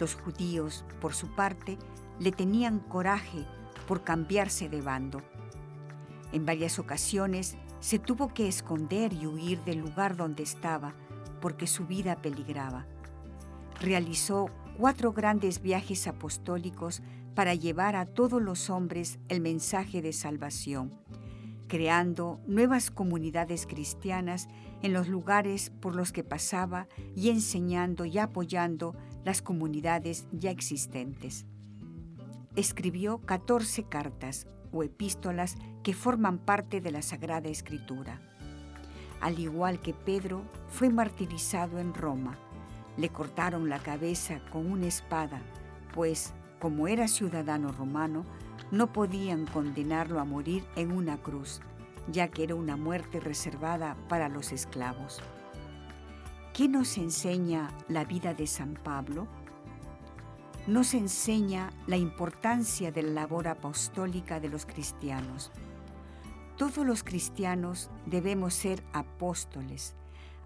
Los 0.00 0.16
judíos, 0.16 0.84
por 1.00 1.14
su 1.14 1.28
parte, 1.28 1.78
le 2.18 2.32
tenían 2.32 2.80
coraje 2.80 3.46
por 3.86 4.02
cambiarse 4.02 4.68
de 4.68 4.80
bando. 4.80 5.22
En 6.32 6.44
varias 6.44 6.80
ocasiones 6.80 7.56
se 7.78 8.00
tuvo 8.00 8.34
que 8.34 8.48
esconder 8.48 9.12
y 9.12 9.26
huir 9.26 9.62
del 9.62 9.78
lugar 9.78 10.16
donde 10.16 10.42
estaba 10.42 10.94
porque 11.40 11.68
su 11.68 11.86
vida 11.86 12.16
peligraba. 12.16 12.86
Realizó 13.80 14.48
cuatro 14.82 15.12
grandes 15.12 15.62
viajes 15.62 16.08
apostólicos 16.08 17.02
para 17.36 17.54
llevar 17.54 17.94
a 17.94 18.04
todos 18.04 18.42
los 18.42 18.68
hombres 18.68 19.20
el 19.28 19.40
mensaje 19.40 20.02
de 20.02 20.12
salvación, 20.12 20.90
creando 21.68 22.40
nuevas 22.48 22.90
comunidades 22.90 23.68
cristianas 23.68 24.48
en 24.82 24.92
los 24.92 25.06
lugares 25.06 25.70
por 25.70 25.94
los 25.94 26.10
que 26.10 26.24
pasaba 26.24 26.88
y 27.14 27.30
enseñando 27.30 28.06
y 28.06 28.18
apoyando 28.18 28.96
las 29.24 29.40
comunidades 29.40 30.26
ya 30.32 30.50
existentes 30.50 31.46
escribió 32.56 33.18
14 33.18 33.84
cartas 33.84 34.48
o 34.72 34.82
epístolas 34.82 35.54
que 35.84 35.94
forman 35.94 36.38
parte 36.38 36.80
de 36.80 36.90
la 36.90 37.02
Sagrada 37.02 37.48
Escritura. 37.48 38.20
Al 39.20 39.38
igual 39.38 39.80
que 39.80 39.94
Pedro, 39.94 40.42
fue 40.68 40.90
martirizado 40.90 41.78
en 41.78 41.94
Roma. 41.94 42.36
Le 42.96 43.08
cortaron 43.08 43.68
la 43.68 43.78
cabeza 43.78 44.40
con 44.50 44.70
una 44.70 44.86
espada, 44.86 45.40
pues, 45.94 46.34
como 46.60 46.88
era 46.88 47.08
ciudadano 47.08 47.72
romano, 47.72 48.24
no 48.70 48.92
podían 48.92 49.46
condenarlo 49.46 50.20
a 50.20 50.24
morir 50.24 50.64
en 50.76 50.92
una 50.92 51.16
cruz, 51.16 51.60
ya 52.08 52.28
que 52.28 52.44
era 52.44 52.54
una 52.54 52.76
muerte 52.76 53.20
reservada 53.20 53.96
para 54.08 54.28
los 54.28 54.52
esclavos. 54.52 55.20
¿Qué 56.54 56.68
nos 56.68 56.98
enseña 56.98 57.70
la 57.88 58.04
vida 58.04 58.34
de 58.34 58.46
San 58.46 58.74
Pablo? 58.74 59.26
nos 60.66 60.94
enseña 60.94 61.72
la 61.88 61.96
importancia 61.96 62.92
de 62.92 63.02
la 63.02 63.22
labor 63.22 63.48
apostólica 63.48 64.38
de 64.38 64.48
los 64.48 64.64
cristianos. 64.64 65.50
Todos 66.56 66.86
los 66.86 67.02
cristianos 67.02 67.90
debemos 68.06 68.54
ser 68.54 68.84
apóstoles, 68.92 69.96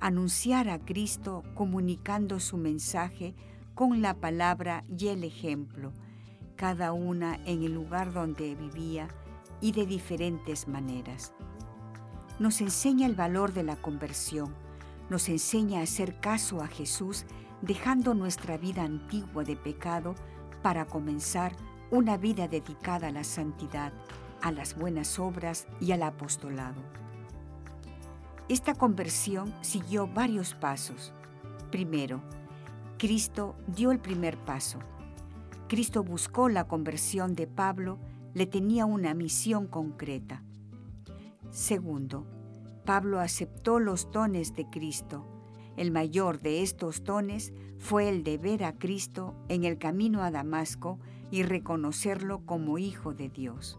anunciar 0.01 0.69
a 0.69 0.79
Cristo 0.79 1.43
comunicando 1.55 2.41
su 2.41 2.57
mensaje 2.57 3.35
con 3.75 4.03
la 4.03 4.15
palabra 4.15 4.85
y 4.89 5.09
el 5.09 5.25
ejemplo, 5.25 5.93
cada 6.57 6.93
una 6.93 7.37
en 7.45 7.63
el 7.63 7.75
lugar 7.75 8.13
donde 8.13 8.55
vivía 8.55 9.09
y 9.61 9.73
de 9.73 9.87
diferentes 9.87 10.69
maneras. 10.69 11.33
Nos 12.39 12.61
enseña 12.61 13.07
el 13.07 13.15
valor 13.15 13.53
de 13.53 13.63
la 13.63 13.77
conversión, 13.77 14.55
nos 15.09 15.29
enseña 15.29 15.81
a 15.81 15.83
hacer 15.83 16.21
caso 16.21 16.63
a 16.63 16.67
Jesús 16.67 17.25
dejando 17.63 18.15
nuestra 18.15 18.59
vida 18.59 18.83
antigua 18.83 19.45
de 19.45 19.57
pecado 19.57 20.15
para 20.63 20.87
comenzar 20.87 21.53
una 21.91 22.17
vida 22.17 22.49
dedicada 22.49 23.09
a 23.09 23.13
la 23.13 23.25
santidad, 23.25 23.93
a 24.43 24.53
las 24.53 24.77
buenas 24.77 25.19
obras 25.19 25.67
y 25.81 25.93
al 25.93 26.03
apostolado. 26.03 27.06
Esta 28.49 28.75
conversión 28.75 29.53
siguió 29.61 30.07
varios 30.07 30.55
pasos. 30.55 31.13
Primero, 31.71 32.23
Cristo 32.99 33.57
dio 33.67 33.91
el 33.91 33.99
primer 33.99 34.39
paso. 34.39 34.79
Cristo 35.69 36.05
buscó 36.05 36.49
la 36.49 36.69
conversión 36.69 37.35
de 37.35 37.47
Pablo, 37.47 37.99
le 38.35 38.47
tenía 38.47 38.87
una 38.87 39.15
misión 39.15 39.67
concreta. 39.67 40.43
Segundo, 41.51 42.25
Pablo 42.85 43.19
aceptó 43.19 43.81
los 43.81 44.11
dones 44.13 44.55
de 44.55 44.67
Cristo, 44.67 45.27
el 45.77 45.91
mayor 45.91 46.41
de 46.41 46.63
estos 46.63 47.05
dones 47.05 47.53
fue 47.79 48.09
el 48.09 48.25
de 48.25 48.39
ver 48.39 48.65
a 48.65 48.79
Cristo 48.79 49.35
en 49.49 49.65
el 49.65 49.77
camino 49.77 50.23
a 50.23 50.31
Damasco 50.31 50.99
y 51.31 51.43
reconocerlo 51.43 52.47
como 52.47 52.79
Hijo 52.79 53.13
de 53.13 53.29
Dios. 53.29 53.79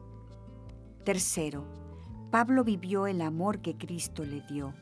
Tercero, 1.03 1.65
Pablo 2.31 2.65
vivió 2.65 3.07
el 3.07 3.21
amor 3.21 3.59
que 3.59 3.77
Cristo 3.77 4.25
le 4.25 4.41
dio. 4.41 4.73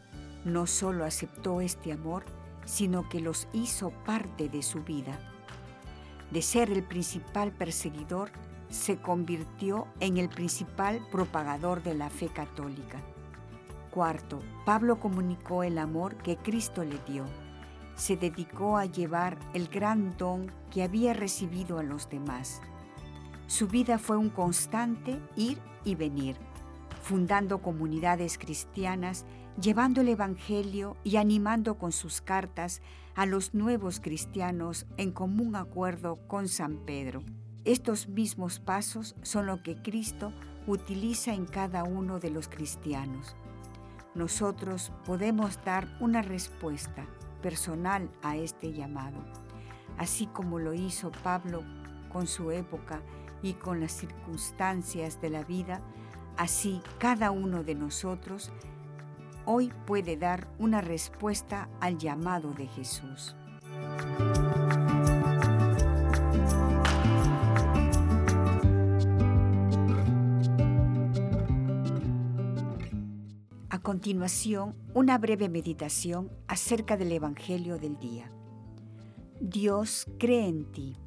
No 0.46 0.66
solo 0.66 1.06
aceptó 1.06 1.62
este 1.62 1.92
amor, 1.92 2.26
sino 2.66 3.08
que 3.08 3.20
los 3.20 3.48
hizo 3.54 3.92
parte 4.06 4.50
de 4.50 4.64
su 4.64 4.84
vida. 4.84 5.20
De 6.32 6.42
ser 6.42 6.72
el 6.72 6.84
principal 6.84 7.52
perseguidor, 7.52 8.32
se 8.70 8.98
convirtió 8.98 9.88
en 10.00 10.18
el 10.18 10.28
principal 10.28 11.06
propagador 11.12 11.84
de 11.84 11.94
la 11.94 12.10
fe 12.10 12.30
católica. 12.30 13.00
Cuarto, 13.92 14.42
Pablo 14.66 15.00
comunicó 15.00 15.64
el 15.64 15.78
amor 15.78 16.16
que 16.18 16.38
Cristo 16.38 16.84
le 16.84 16.98
dio. 17.08 17.26
Se 17.96 18.18
dedicó 18.18 18.76
a 18.76 18.86
llevar 18.86 19.38
el 19.54 19.68
gran 19.68 20.18
don 20.18 20.52
que 20.72 20.82
había 20.82 21.14
recibido 21.14 21.78
a 21.78 21.84
los 21.84 22.10
demás. 22.10 22.62
Su 23.46 23.68
vida 23.68 24.00
fue 24.00 24.18
un 24.18 24.30
constante 24.30 25.22
ir 25.36 25.60
y 25.86 25.94
venir, 25.94 26.36
fundando 27.06 27.62
comunidades 27.62 28.38
cristianas, 28.38 29.26
llevando 29.62 30.02
el 30.02 30.10
Evangelio 30.10 30.98
y 31.04 31.18
animando 31.18 31.78
con 31.78 31.91
sus 31.91 32.22
cartas 32.22 32.82
a 33.15 33.26
los 33.26 33.54
nuevos 33.54 34.00
cristianos 34.00 34.86
en 34.98 35.12
común 35.12 35.56
acuerdo 35.56 36.20
con 36.28 36.48
San 36.48 36.78
Pedro. 36.86 37.24
Estos 37.63 38.08
mismos 38.10 38.60
pasos 38.60 39.15
son 39.22 39.46
lo 39.46 39.63
que 39.63 39.82
Cristo 39.82 40.34
utiliza 40.68 41.34
en 41.34 41.46
cada 41.46 41.84
uno 41.84 42.20
de 42.20 42.32
los 42.32 42.48
cristianos 42.48 43.36
nosotros 44.15 44.94
podemos 45.06 45.60
dar 45.65 45.98
una 46.00 46.22
respuesta 46.22 47.06
personal 47.41 48.10
a 48.24 48.38
este 48.38 48.72
llamado, 48.72 49.18
así 49.98 50.26
como 50.28 50.58
lo 50.58 50.74
hizo 50.74 51.12
Pablo 51.22 51.63
con 52.12 52.26
su 52.26 52.50
época 52.52 53.02
y 53.44 53.54
con 53.54 53.82
las 53.82 53.91
circunstancias 53.91 55.22
de 55.22 55.30
la 55.30 55.44
vida, 55.44 55.82
así 56.38 56.82
cada 56.98 57.32
uno 57.32 57.63
de 57.63 57.76
nosotros 57.76 58.52
hoy 59.45 59.71
puede 59.86 60.17
dar 60.17 60.48
una 60.58 60.82
respuesta 60.82 61.69
al 61.80 61.98
llamado 61.98 62.54
de 62.54 62.67
Jesús. 62.67 63.36
continuación, 73.86 74.76
una 74.95 75.19
breve 75.19 75.48
meditación 75.48 76.32
acerca 76.48 76.98
del 76.98 77.12
Evangelio 77.12 77.78
del 77.78 78.00
día. 78.00 78.32
Dios 79.39 80.08
cree 80.17 80.48
en 80.48 80.65
ti. 80.71 80.98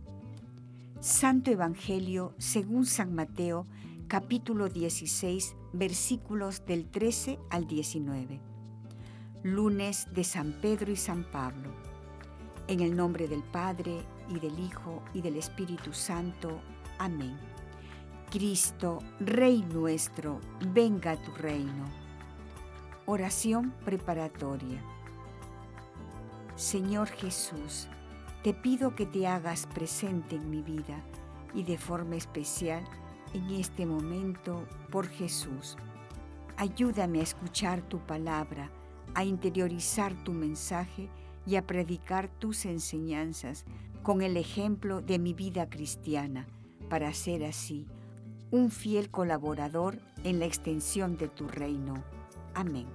Santo 1.00 1.50
Evangelio 1.50 2.34
según 2.38 2.86
San 2.86 3.12
Mateo, 3.16 3.66
capítulo 4.08 4.70
16, 4.70 5.54
versículos 5.74 6.64
del 6.64 6.90
13 6.90 7.38
al 7.50 7.66
19. 7.66 8.40
Lunes 9.42 10.06
de 10.14 10.24
San 10.24 10.54
Pedro 10.62 10.90
y 10.90 10.96
San 10.96 11.24
Pablo. 11.24 11.70
En 12.68 12.80
el 12.80 12.96
nombre 12.96 13.28
del 13.28 13.42
Padre, 13.42 14.00
y 14.30 14.38
del 14.40 14.58
Hijo, 14.58 15.02
y 15.12 15.20
del 15.20 15.36
Espíritu 15.36 15.92
Santo. 15.92 16.58
Amén. 16.98 17.36
Cristo, 18.30 19.00
Rey 19.20 19.62
nuestro, 19.74 20.40
venga 20.72 21.12
a 21.12 21.16
tu 21.16 21.32
reino 21.32 21.84
Oración 23.04 23.74
preparatoria. 23.84 24.82
Señor 26.56 27.08
Jesús, 27.08 27.88
te 28.42 28.54
pido 28.54 28.94
que 28.94 29.04
te 29.04 29.26
hagas 29.26 29.66
presente 29.66 30.36
en 30.36 30.48
mi 30.48 30.62
vida 30.62 31.02
y 31.54 31.62
de 31.62 31.76
forma 31.76 32.16
especial 32.16 32.82
en 33.34 33.50
este 33.50 33.86
momento 33.86 34.64
por 34.90 35.08
Jesús. 35.08 35.76
Ayúdame 36.56 37.20
a 37.20 37.22
escuchar 37.22 37.82
tu 37.82 37.98
palabra, 37.98 38.70
a 39.14 39.24
interiorizar 39.24 40.14
tu 40.24 40.32
mensaje 40.32 41.08
y 41.46 41.56
a 41.56 41.66
predicar 41.66 42.28
tus 42.28 42.64
enseñanzas 42.64 43.64
con 44.02 44.22
el 44.22 44.36
ejemplo 44.36 45.02
de 45.02 45.18
mi 45.18 45.34
vida 45.34 45.68
cristiana, 45.68 46.46
para 46.88 47.12
ser 47.12 47.44
así 47.44 47.86
un 48.50 48.70
fiel 48.70 49.10
colaborador 49.10 49.98
en 50.24 50.38
la 50.38 50.46
extensión 50.46 51.16
de 51.16 51.28
tu 51.28 51.48
reino. 51.48 52.02
Amén. 52.54 52.86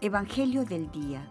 Evangelio 0.00 0.64
del 0.64 0.90
día, 0.90 1.28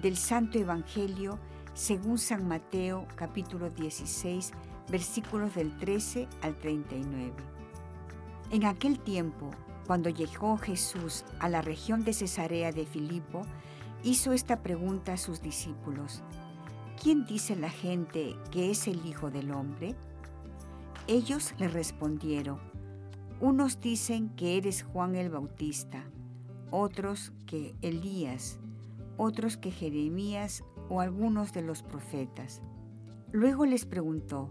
del 0.00 0.16
Santo 0.16 0.58
Evangelio 0.58 1.38
según 1.74 2.18
San 2.18 2.48
Mateo 2.48 3.06
capítulo 3.14 3.70
16 3.70 4.52
versículos 4.90 5.54
del 5.54 5.76
13 5.78 6.28
al 6.42 6.54
39. 6.56 7.32
En 8.50 8.64
aquel 8.64 8.98
tiempo, 8.98 9.50
cuando 9.86 10.10
llegó 10.10 10.56
Jesús 10.56 11.24
a 11.38 11.48
la 11.48 11.62
región 11.62 12.04
de 12.04 12.12
Cesarea 12.12 12.72
de 12.72 12.86
Filipo, 12.86 13.42
hizo 14.02 14.32
esta 14.32 14.62
pregunta 14.62 15.14
a 15.14 15.16
sus 15.16 15.40
discípulos. 15.40 16.22
¿Quién 17.02 17.26
dice 17.26 17.56
la 17.56 17.70
gente 17.70 18.36
que 18.50 18.70
es 18.70 18.88
el 18.88 19.04
Hijo 19.06 19.30
del 19.30 19.50
Hombre? 19.52 19.94
Ellos 21.06 21.54
le 21.58 21.68
respondieron, 21.68 22.58
unos 23.40 23.80
dicen 23.80 24.30
que 24.30 24.56
eres 24.56 24.82
Juan 24.82 25.14
el 25.14 25.30
Bautista, 25.30 26.04
otros 26.70 27.32
que 27.46 27.74
Elías, 27.82 28.58
otros 29.16 29.56
que 29.56 29.70
Jeremías 29.70 30.64
o 30.88 31.00
algunos 31.00 31.52
de 31.52 31.62
los 31.62 31.82
profetas. 31.82 32.62
Luego 33.30 33.64
les 33.64 33.84
preguntó, 33.84 34.50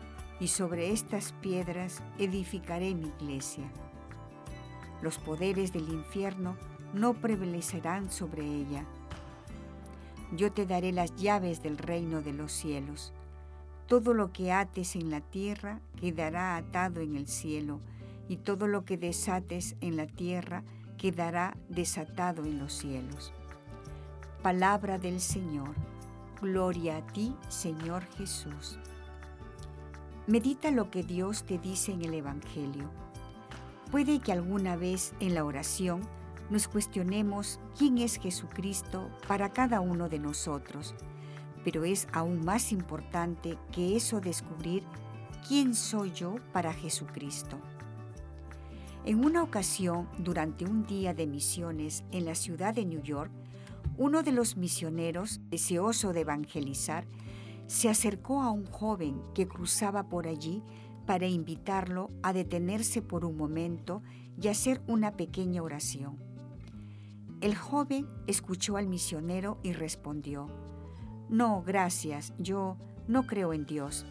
y 0.41 0.47
sobre 0.47 0.91
estas 0.91 1.33
piedras 1.33 2.01
edificaré 2.17 2.95
mi 2.95 3.09
iglesia. 3.19 3.71
Los 5.03 5.19
poderes 5.19 5.71
del 5.71 5.87
infierno 5.89 6.57
no 6.93 7.13
prevalecerán 7.13 8.11
sobre 8.11 8.43
ella. 8.43 8.83
Yo 10.35 10.51
te 10.51 10.65
daré 10.65 10.93
las 10.93 11.15
llaves 11.15 11.61
del 11.61 11.77
reino 11.77 12.23
de 12.23 12.33
los 12.33 12.51
cielos. 12.51 13.13
Todo 13.85 14.15
lo 14.15 14.33
que 14.33 14.51
ates 14.51 14.95
en 14.95 15.11
la 15.11 15.21
tierra 15.21 15.79
quedará 15.95 16.55
atado 16.55 17.01
en 17.01 17.15
el 17.15 17.27
cielo, 17.27 17.79
y 18.27 18.37
todo 18.37 18.65
lo 18.65 18.83
que 18.83 18.97
desates 18.97 19.75
en 19.79 19.95
la 19.95 20.07
tierra 20.07 20.63
quedará 20.97 21.55
desatado 21.69 22.45
en 22.45 22.57
los 22.57 22.73
cielos. 22.73 23.31
Palabra 24.41 24.97
del 24.97 25.19
Señor. 25.19 25.75
Gloria 26.41 26.97
a 26.97 27.07
ti, 27.07 27.35
Señor 27.49 28.03
Jesús. 28.17 28.79
Medita 30.27 30.69
lo 30.69 30.91
que 30.91 31.01
Dios 31.01 31.43
te 31.45 31.57
dice 31.57 31.91
en 31.91 32.05
el 32.05 32.13
Evangelio. 32.13 32.91
Puede 33.89 34.19
que 34.19 34.31
alguna 34.31 34.75
vez 34.75 35.13
en 35.19 35.33
la 35.33 35.43
oración 35.43 36.01
nos 36.51 36.67
cuestionemos 36.67 37.59
quién 37.75 37.97
es 37.97 38.17
Jesucristo 38.17 39.09
para 39.27 39.49
cada 39.49 39.79
uno 39.81 40.09
de 40.09 40.19
nosotros, 40.19 40.93
pero 41.63 41.85
es 41.85 42.07
aún 42.13 42.45
más 42.45 42.71
importante 42.71 43.57
que 43.71 43.95
eso 43.95 44.21
descubrir 44.21 44.83
quién 45.47 45.73
soy 45.73 46.11
yo 46.11 46.35
para 46.53 46.71
Jesucristo. 46.71 47.57
En 49.03 49.25
una 49.25 49.41
ocasión, 49.41 50.07
durante 50.19 50.65
un 50.65 50.85
día 50.85 51.15
de 51.15 51.25
misiones 51.25 52.03
en 52.11 52.25
la 52.25 52.35
ciudad 52.35 52.75
de 52.75 52.85
New 52.85 53.01
York, 53.01 53.31
uno 53.97 54.21
de 54.21 54.31
los 54.31 54.55
misioneros, 54.55 55.41
deseoso 55.49 56.13
de 56.13 56.21
evangelizar, 56.21 57.05
se 57.71 57.87
acercó 57.87 58.41
a 58.41 58.51
un 58.51 58.65
joven 58.65 59.21
que 59.33 59.47
cruzaba 59.47 60.09
por 60.09 60.27
allí 60.27 60.61
para 61.05 61.25
invitarlo 61.25 62.09
a 62.21 62.33
detenerse 62.33 63.01
por 63.01 63.23
un 63.23 63.37
momento 63.37 64.01
y 64.41 64.49
hacer 64.49 64.81
una 64.87 65.15
pequeña 65.15 65.63
oración. 65.63 66.17
El 67.39 67.55
joven 67.55 68.09
escuchó 68.27 68.75
al 68.75 68.87
misionero 68.87 69.57
y 69.63 69.71
respondió, 69.71 70.49
No, 71.29 71.63
gracias, 71.65 72.33
yo 72.37 72.75
no 73.07 73.25
creo 73.25 73.53
en 73.53 73.65
Dios. 73.65 74.05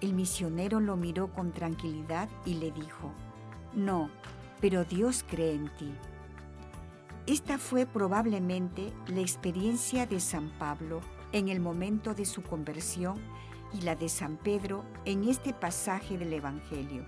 El 0.00 0.14
misionero 0.14 0.80
lo 0.80 0.96
miró 0.96 1.30
con 1.30 1.52
tranquilidad 1.52 2.30
y 2.46 2.54
le 2.54 2.70
dijo, 2.70 3.12
No, 3.74 4.08
pero 4.62 4.86
Dios 4.86 5.26
cree 5.28 5.56
en 5.56 5.68
ti. 5.76 5.92
Esta 7.26 7.58
fue 7.58 7.84
probablemente 7.84 8.94
la 9.08 9.20
experiencia 9.20 10.06
de 10.06 10.20
San 10.20 10.48
Pablo 10.58 11.02
en 11.32 11.48
el 11.48 11.60
momento 11.60 12.14
de 12.14 12.24
su 12.24 12.42
conversión 12.42 13.20
y 13.72 13.82
la 13.82 13.96
de 13.96 14.08
San 14.08 14.36
Pedro 14.36 14.84
en 15.04 15.24
este 15.28 15.52
pasaje 15.52 16.18
del 16.18 16.32
Evangelio. 16.32 17.06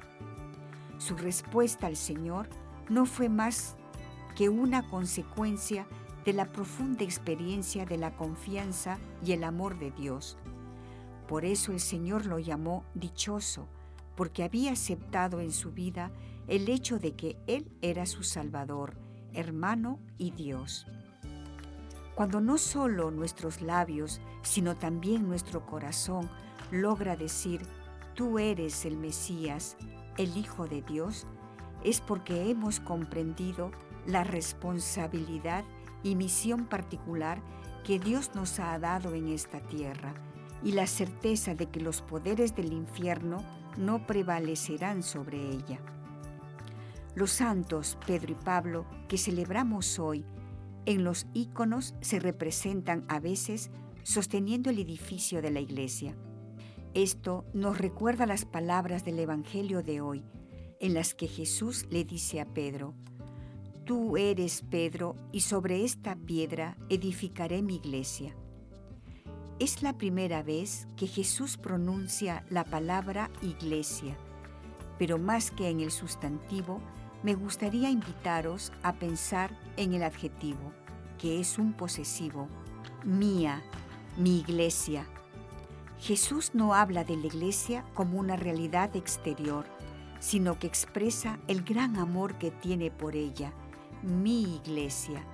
Su 0.99 1.17
respuesta 1.17 1.87
al 1.87 1.97
Señor 1.97 2.49
no 2.89 3.07
fue 3.07 3.29
más 3.29 3.77
que 4.35 4.49
una 4.49 4.89
consecuencia 4.89 5.87
de 6.25 6.33
la 6.33 6.51
profunda 6.51 7.05
experiencia 7.05 7.85
de 7.85 7.99
la 7.99 8.17
confianza 8.17 8.99
y 9.25 9.33
el 9.33 9.45
amor 9.45 9.79
de 9.79 9.91
Dios. 9.91 10.39
Por 11.29 11.45
eso 11.45 11.73
el 11.73 11.81
Señor 11.81 12.27
lo 12.27 12.39
llamó 12.39 12.85
dichoso, 12.95 13.69
porque 14.17 14.43
había 14.43 14.73
aceptado 14.73 15.41
en 15.41 15.53
su 15.53 15.73
vida 15.73 16.11
el 16.49 16.69
hecho 16.69 16.99
de 16.99 17.15
que 17.15 17.37
Él 17.47 17.71
era 17.83 18.07
su 18.07 18.23
Salvador 18.23 19.05
hermano 19.35 19.99
y 20.17 20.31
Dios. 20.31 20.87
Cuando 22.15 22.41
no 22.41 22.59
solo 22.59 23.11
nuestros 23.11 23.61
labios, 23.61 24.21
sino 24.43 24.77
también 24.77 25.27
nuestro 25.27 25.67
corazón 25.67 26.31
logra 26.71 27.17
decir, 27.17 27.63
tú 28.15 28.39
eres 28.39 28.85
el 28.85 28.97
Mesías, 28.97 29.77
el 30.17 30.37
Hijo 30.37 30.67
de 30.67 30.83
Dios, 30.83 31.27
es 31.83 32.01
porque 32.01 32.51
hemos 32.51 32.79
comprendido 32.79 33.73
la 34.07 34.23
responsabilidad 34.23 35.65
y 36.03 36.15
misión 36.15 36.67
particular 36.67 37.43
que 37.83 37.99
Dios 37.99 38.31
nos 38.35 38.61
ha 38.61 38.79
dado 38.79 39.15
en 39.15 39.29
esta 39.29 39.61
tierra 39.61 40.15
y 40.63 40.73
la 40.73 40.87
certeza 40.87 41.55
de 41.55 41.67
que 41.67 41.81
los 41.81 42.01
poderes 42.01 42.55
del 42.55 42.73
infierno 42.73 43.45
no 43.77 44.07
prevalecerán 44.07 45.03
sobre 45.03 45.39
ella. 45.39 45.81
Los 47.15 47.33
santos 47.33 47.99
Pedro 48.07 48.33
y 48.33 48.37
Pablo 48.37 48.87
que 49.09 49.19
celebramos 49.19 49.99
hoy 49.99 50.25
en 50.87 51.05
los 51.05 51.27
íconos 51.35 51.95
se 52.01 52.21
representan 52.21 53.05
a 53.09 53.21
veces 53.21 53.71
sosteniendo 54.03 54.71
el 54.71 54.79
edificio 54.79 55.43
de 55.43 55.51
la 55.51 55.61
iglesia. 55.61 56.15
Esto 56.95 57.45
nos 57.53 57.79
recuerda 57.79 58.27
las 58.27 58.45
palabras 58.45 59.05
del 59.05 59.19
Evangelio 59.19 59.83
de 59.83 60.01
hoy, 60.01 60.25
en 60.81 60.95
las 60.95 61.15
que 61.15 61.27
Jesús 61.27 61.87
le 61.91 62.05
dice 62.05 62.41
a 62.41 62.45
Pedro, 62.45 62.95
Tú 63.85 64.17
eres 64.17 64.63
Pedro 64.63 65.15
y 65.31 65.41
sobre 65.41 65.85
esta 65.85 66.17
piedra 66.17 66.77
edificaré 66.89 67.61
mi 67.61 67.77
iglesia. 67.77 68.35
Es 69.59 69.83
la 69.83 69.99
primera 69.99 70.43
vez 70.43 70.89
que 70.97 71.07
Jesús 71.07 71.59
pronuncia 71.59 72.47
la 72.49 72.65
palabra 72.65 73.31
iglesia, 73.43 74.17
pero 74.99 75.19
más 75.19 75.51
que 75.51 75.69
en 75.69 75.81
el 75.81 75.91
sustantivo, 75.91 76.81
me 77.25 77.35
gustaría 77.35 77.89
invitaros 77.89 78.71
a 78.83 78.93
pensar 78.93 79.59
en 79.79 79.95
el 79.95 80.03
adjetivo, 80.03 80.75
que 81.19 81.41
es 81.41 81.59
un 81.59 81.73
posesivo, 81.73 82.49
mía, 83.03 83.63
mi 84.19 84.41
iglesia. 84.41 85.07
Jesús 85.99 86.51
no 86.53 86.75
habla 86.75 87.03
de 87.03 87.17
la 87.17 87.27
iglesia 87.27 87.83
como 87.95 88.21
una 88.21 88.37
realidad 88.37 88.95
exterior, 88.95 89.65
sino 90.21 90.59
que 90.59 90.67
expresa 90.67 91.39
el 91.49 91.65
gran 91.65 91.97
amor 91.97 92.37
que 92.37 92.51
tiene 92.51 92.91
por 92.91 93.17
ella, 93.17 93.55
mi 94.03 94.57
iglesia. 94.57 95.25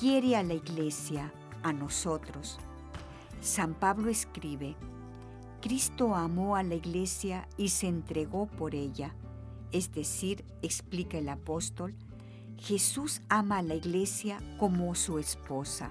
Quiere 0.00 0.34
a 0.34 0.42
la 0.42 0.54
iglesia, 0.54 1.32
a 1.62 1.72
nosotros. 1.72 2.58
San 3.40 3.74
Pablo 3.74 4.10
escribe, 4.10 4.74
Cristo 5.62 6.16
amó 6.16 6.56
a 6.56 6.64
la 6.64 6.74
iglesia 6.74 7.46
y 7.56 7.68
se 7.68 7.86
entregó 7.86 8.46
por 8.46 8.74
ella 8.74 9.14
es 9.72 9.92
decir, 9.92 10.44
explica 10.62 11.18
el 11.18 11.28
apóstol, 11.28 11.94
Jesús 12.58 13.20
ama 13.28 13.58
a 13.58 13.62
la 13.62 13.74
iglesia 13.74 14.38
como 14.58 14.94
su 14.94 15.18
esposa. 15.18 15.90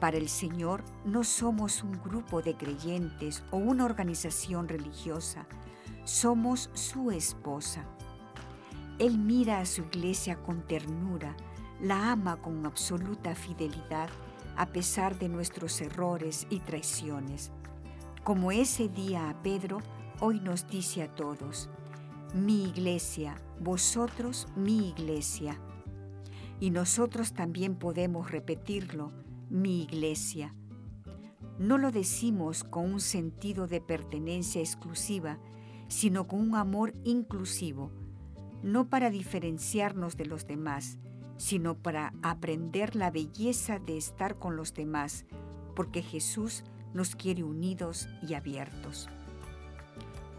Para 0.00 0.16
el 0.16 0.28
Señor 0.28 0.82
no 1.04 1.24
somos 1.24 1.82
un 1.82 1.92
grupo 2.02 2.42
de 2.42 2.56
creyentes 2.56 3.42
o 3.50 3.56
una 3.56 3.84
organización 3.84 4.68
religiosa, 4.68 5.46
somos 6.04 6.70
su 6.74 7.10
esposa. 7.10 7.84
Él 8.98 9.18
mira 9.18 9.60
a 9.60 9.66
su 9.66 9.82
iglesia 9.82 10.36
con 10.36 10.66
ternura, 10.66 11.36
la 11.80 12.12
ama 12.12 12.36
con 12.36 12.64
absoluta 12.66 13.34
fidelidad 13.34 14.08
a 14.56 14.66
pesar 14.66 15.18
de 15.18 15.28
nuestros 15.28 15.80
errores 15.80 16.46
y 16.50 16.60
traiciones. 16.60 17.50
Como 18.22 18.52
ese 18.52 18.88
día 18.88 19.28
a 19.28 19.42
Pedro, 19.42 19.78
hoy 20.20 20.40
nos 20.40 20.66
dice 20.68 21.02
a 21.02 21.14
todos, 21.14 21.68
mi 22.34 22.64
iglesia, 22.64 23.36
vosotros 23.60 24.48
mi 24.56 24.88
iglesia. 24.88 25.60
Y 26.58 26.70
nosotros 26.70 27.32
también 27.32 27.76
podemos 27.76 28.32
repetirlo, 28.32 29.12
mi 29.50 29.82
iglesia. 29.82 30.52
No 31.60 31.78
lo 31.78 31.92
decimos 31.92 32.64
con 32.64 32.92
un 32.92 33.00
sentido 33.00 33.68
de 33.68 33.80
pertenencia 33.80 34.60
exclusiva, 34.60 35.38
sino 35.86 36.26
con 36.26 36.40
un 36.40 36.56
amor 36.56 36.92
inclusivo, 37.04 37.92
no 38.64 38.88
para 38.88 39.10
diferenciarnos 39.10 40.16
de 40.16 40.26
los 40.26 40.44
demás, 40.44 40.98
sino 41.36 41.76
para 41.76 42.14
aprender 42.22 42.96
la 42.96 43.12
belleza 43.12 43.78
de 43.78 43.96
estar 43.96 44.40
con 44.40 44.56
los 44.56 44.74
demás, 44.74 45.24
porque 45.76 46.02
Jesús 46.02 46.64
nos 46.94 47.14
quiere 47.14 47.44
unidos 47.44 48.08
y 48.26 48.34
abiertos. 48.34 49.08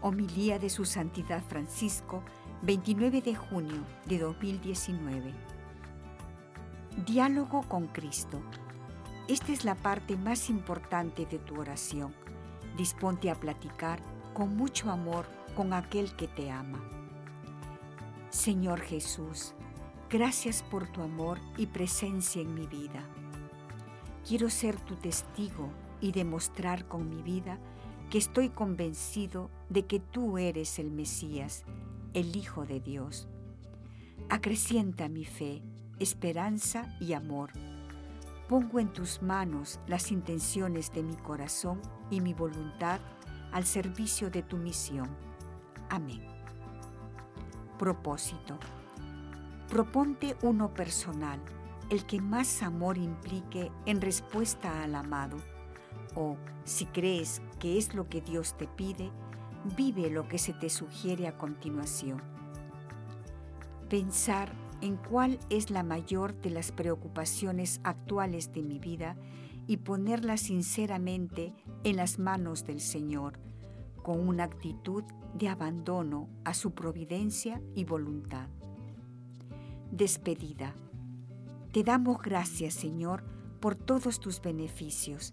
Homilía 0.02 0.58
de 0.58 0.70
Su 0.70 0.84
Santidad 0.84 1.42
Francisco, 1.42 2.22
29 2.62 3.22
de 3.22 3.34
junio 3.34 3.82
de 4.06 4.18
2019. 4.18 5.34
Diálogo 7.06 7.62
con 7.68 7.86
Cristo. 7.88 8.40
Esta 9.28 9.52
es 9.52 9.64
la 9.64 9.74
parte 9.74 10.16
más 10.16 10.50
importante 10.50 11.26
de 11.26 11.38
tu 11.38 11.60
oración. 11.60 12.14
Disponte 12.76 13.30
a 13.30 13.34
platicar 13.34 14.00
con 14.34 14.56
mucho 14.56 14.90
amor 14.90 15.26
con 15.54 15.72
aquel 15.72 16.14
que 16.16 16.28
te 16.28 16.50
ama. 16.50 16.80
Señor 18.30 18.80
Jesús, 18.80 19.54
Gracias 20.08 20.62
por 20.62 20.86
tu 20.86 21.02
amor 21.02 21.40
y 21.56 21.66
presencia 21.66 22.40
en 22.40 22.54
mi 22.54 22.68
vida. 22.68 23.04
Quiero 24.24 24.48
ser 24.50 24.78
tu 24.78 24.94
testigo 24.94 25.68
y 26.00 26.12
demostrar 26.12 26.86
con 26.86 27.08
mi 27.08 27.22
vida 27.22 27.58
que 28.10 28.18
estoy 28.18 28.50
convencido 28.50 29.50
de 29.68 29.86
que 29.86 30.00
tú 30.00 30.38
eres 30.38 30.78
el 30.78 30.90
Mesías, 30.90 31.64
el 32.14 32.36
Hijo 32.36 32.64
de 32.64 32.80
Dios. 32.80 33.28
Acrecienta 34.28 35.08
mi 35.08 35.24
fe, 35.24 35.62
esperanza 35.98 36.96
y 37.00 37.12
amor. 37.12 37.50
Pongo 38.48 38.78
en 38.78 38.92
tus 38.92 39.22
manos 39.22 39.80
las 39.86 40.12
intenciones 40.12 40.92
de 40.92 41.02
mi 41.02 41.16
corazón 41.16 41.80
y 42.10 42.20
mi 42.20 42.32
voluntad 42.32 43.00
al 43.52 43.64
servicio 43.64 44.30
de 44.30 44.42
tu 44.42 44.56
misión. 44.56 45.08
Amén. 45.88 46.22
Propósito 47.78 48.58
Proponte 49.68 50.36
uno 50.42 50.72
personal, 50.72 51.40
el 51.90 52.06
que 52.06 52.20
más 52.20 52.62
amor 52.62 52.98
implique 52.98 53.72
en 53.84 54.00
respuesta 54.00 54.84
al 54.84 54.94
amado. 54.94 55.38
O, 56.14 56.36
si 56.64 56.86
crees 56.86 57.42
que 57.58 57.78
es 57.78 57.94
lo 57.94 58.08
que 58.08 58.20
Dios 58.20 58.56
te 58.56 58.66
pide, 58.66 59.10
vive 59.76 60.10
lo 60.10 60.28
que 60.28 60.38
se 60.38 60.52
te 60.52 60.70
sugiere 60.70 61.26
a 61.26 61.36
continuación. 61.38 62.20
Pensar 63.88 64.52
en 64.80 64.96
cuál 64.96 65.38
es 65.48 65.70
la 65.70 65.82
mayor 65.82 66.34
de 66.40 66.50
las 66.50 66.72
preocupaciones 66.72 67.80
actuales 67.82 68.52
de 68.52 68.62
mi 68.62 68.78
vida 68.78 69.16
y 69.66 69.78
ponerla 69.78 70.36
sinceramente 70.36 71.54
en 71.84 71.96
las 71.96 72.18
manos 72.18 72.64
del 72.64 72.80
Señor, 72.80 73.38
con 74.02 74.28
una 74.28 74.44
actitud 74.44 75.04
de 75.34 75.48
abandono 75.48 76.28
a 76.44 76.54
su 76.54 76.72
providencia 76.72 77.60
y 77.74 77.84
voluntad 77.84 78.48
despedida. 79.90 80.74
Te 81.72 81.82
damos 81.82 82.20
gracias, 82.20 82.74
Señor, 82.74 83.24
por 83.60 83.74
todos 83.74 84.20
tus 84.20 84.40
beneficios, 84.40 85.32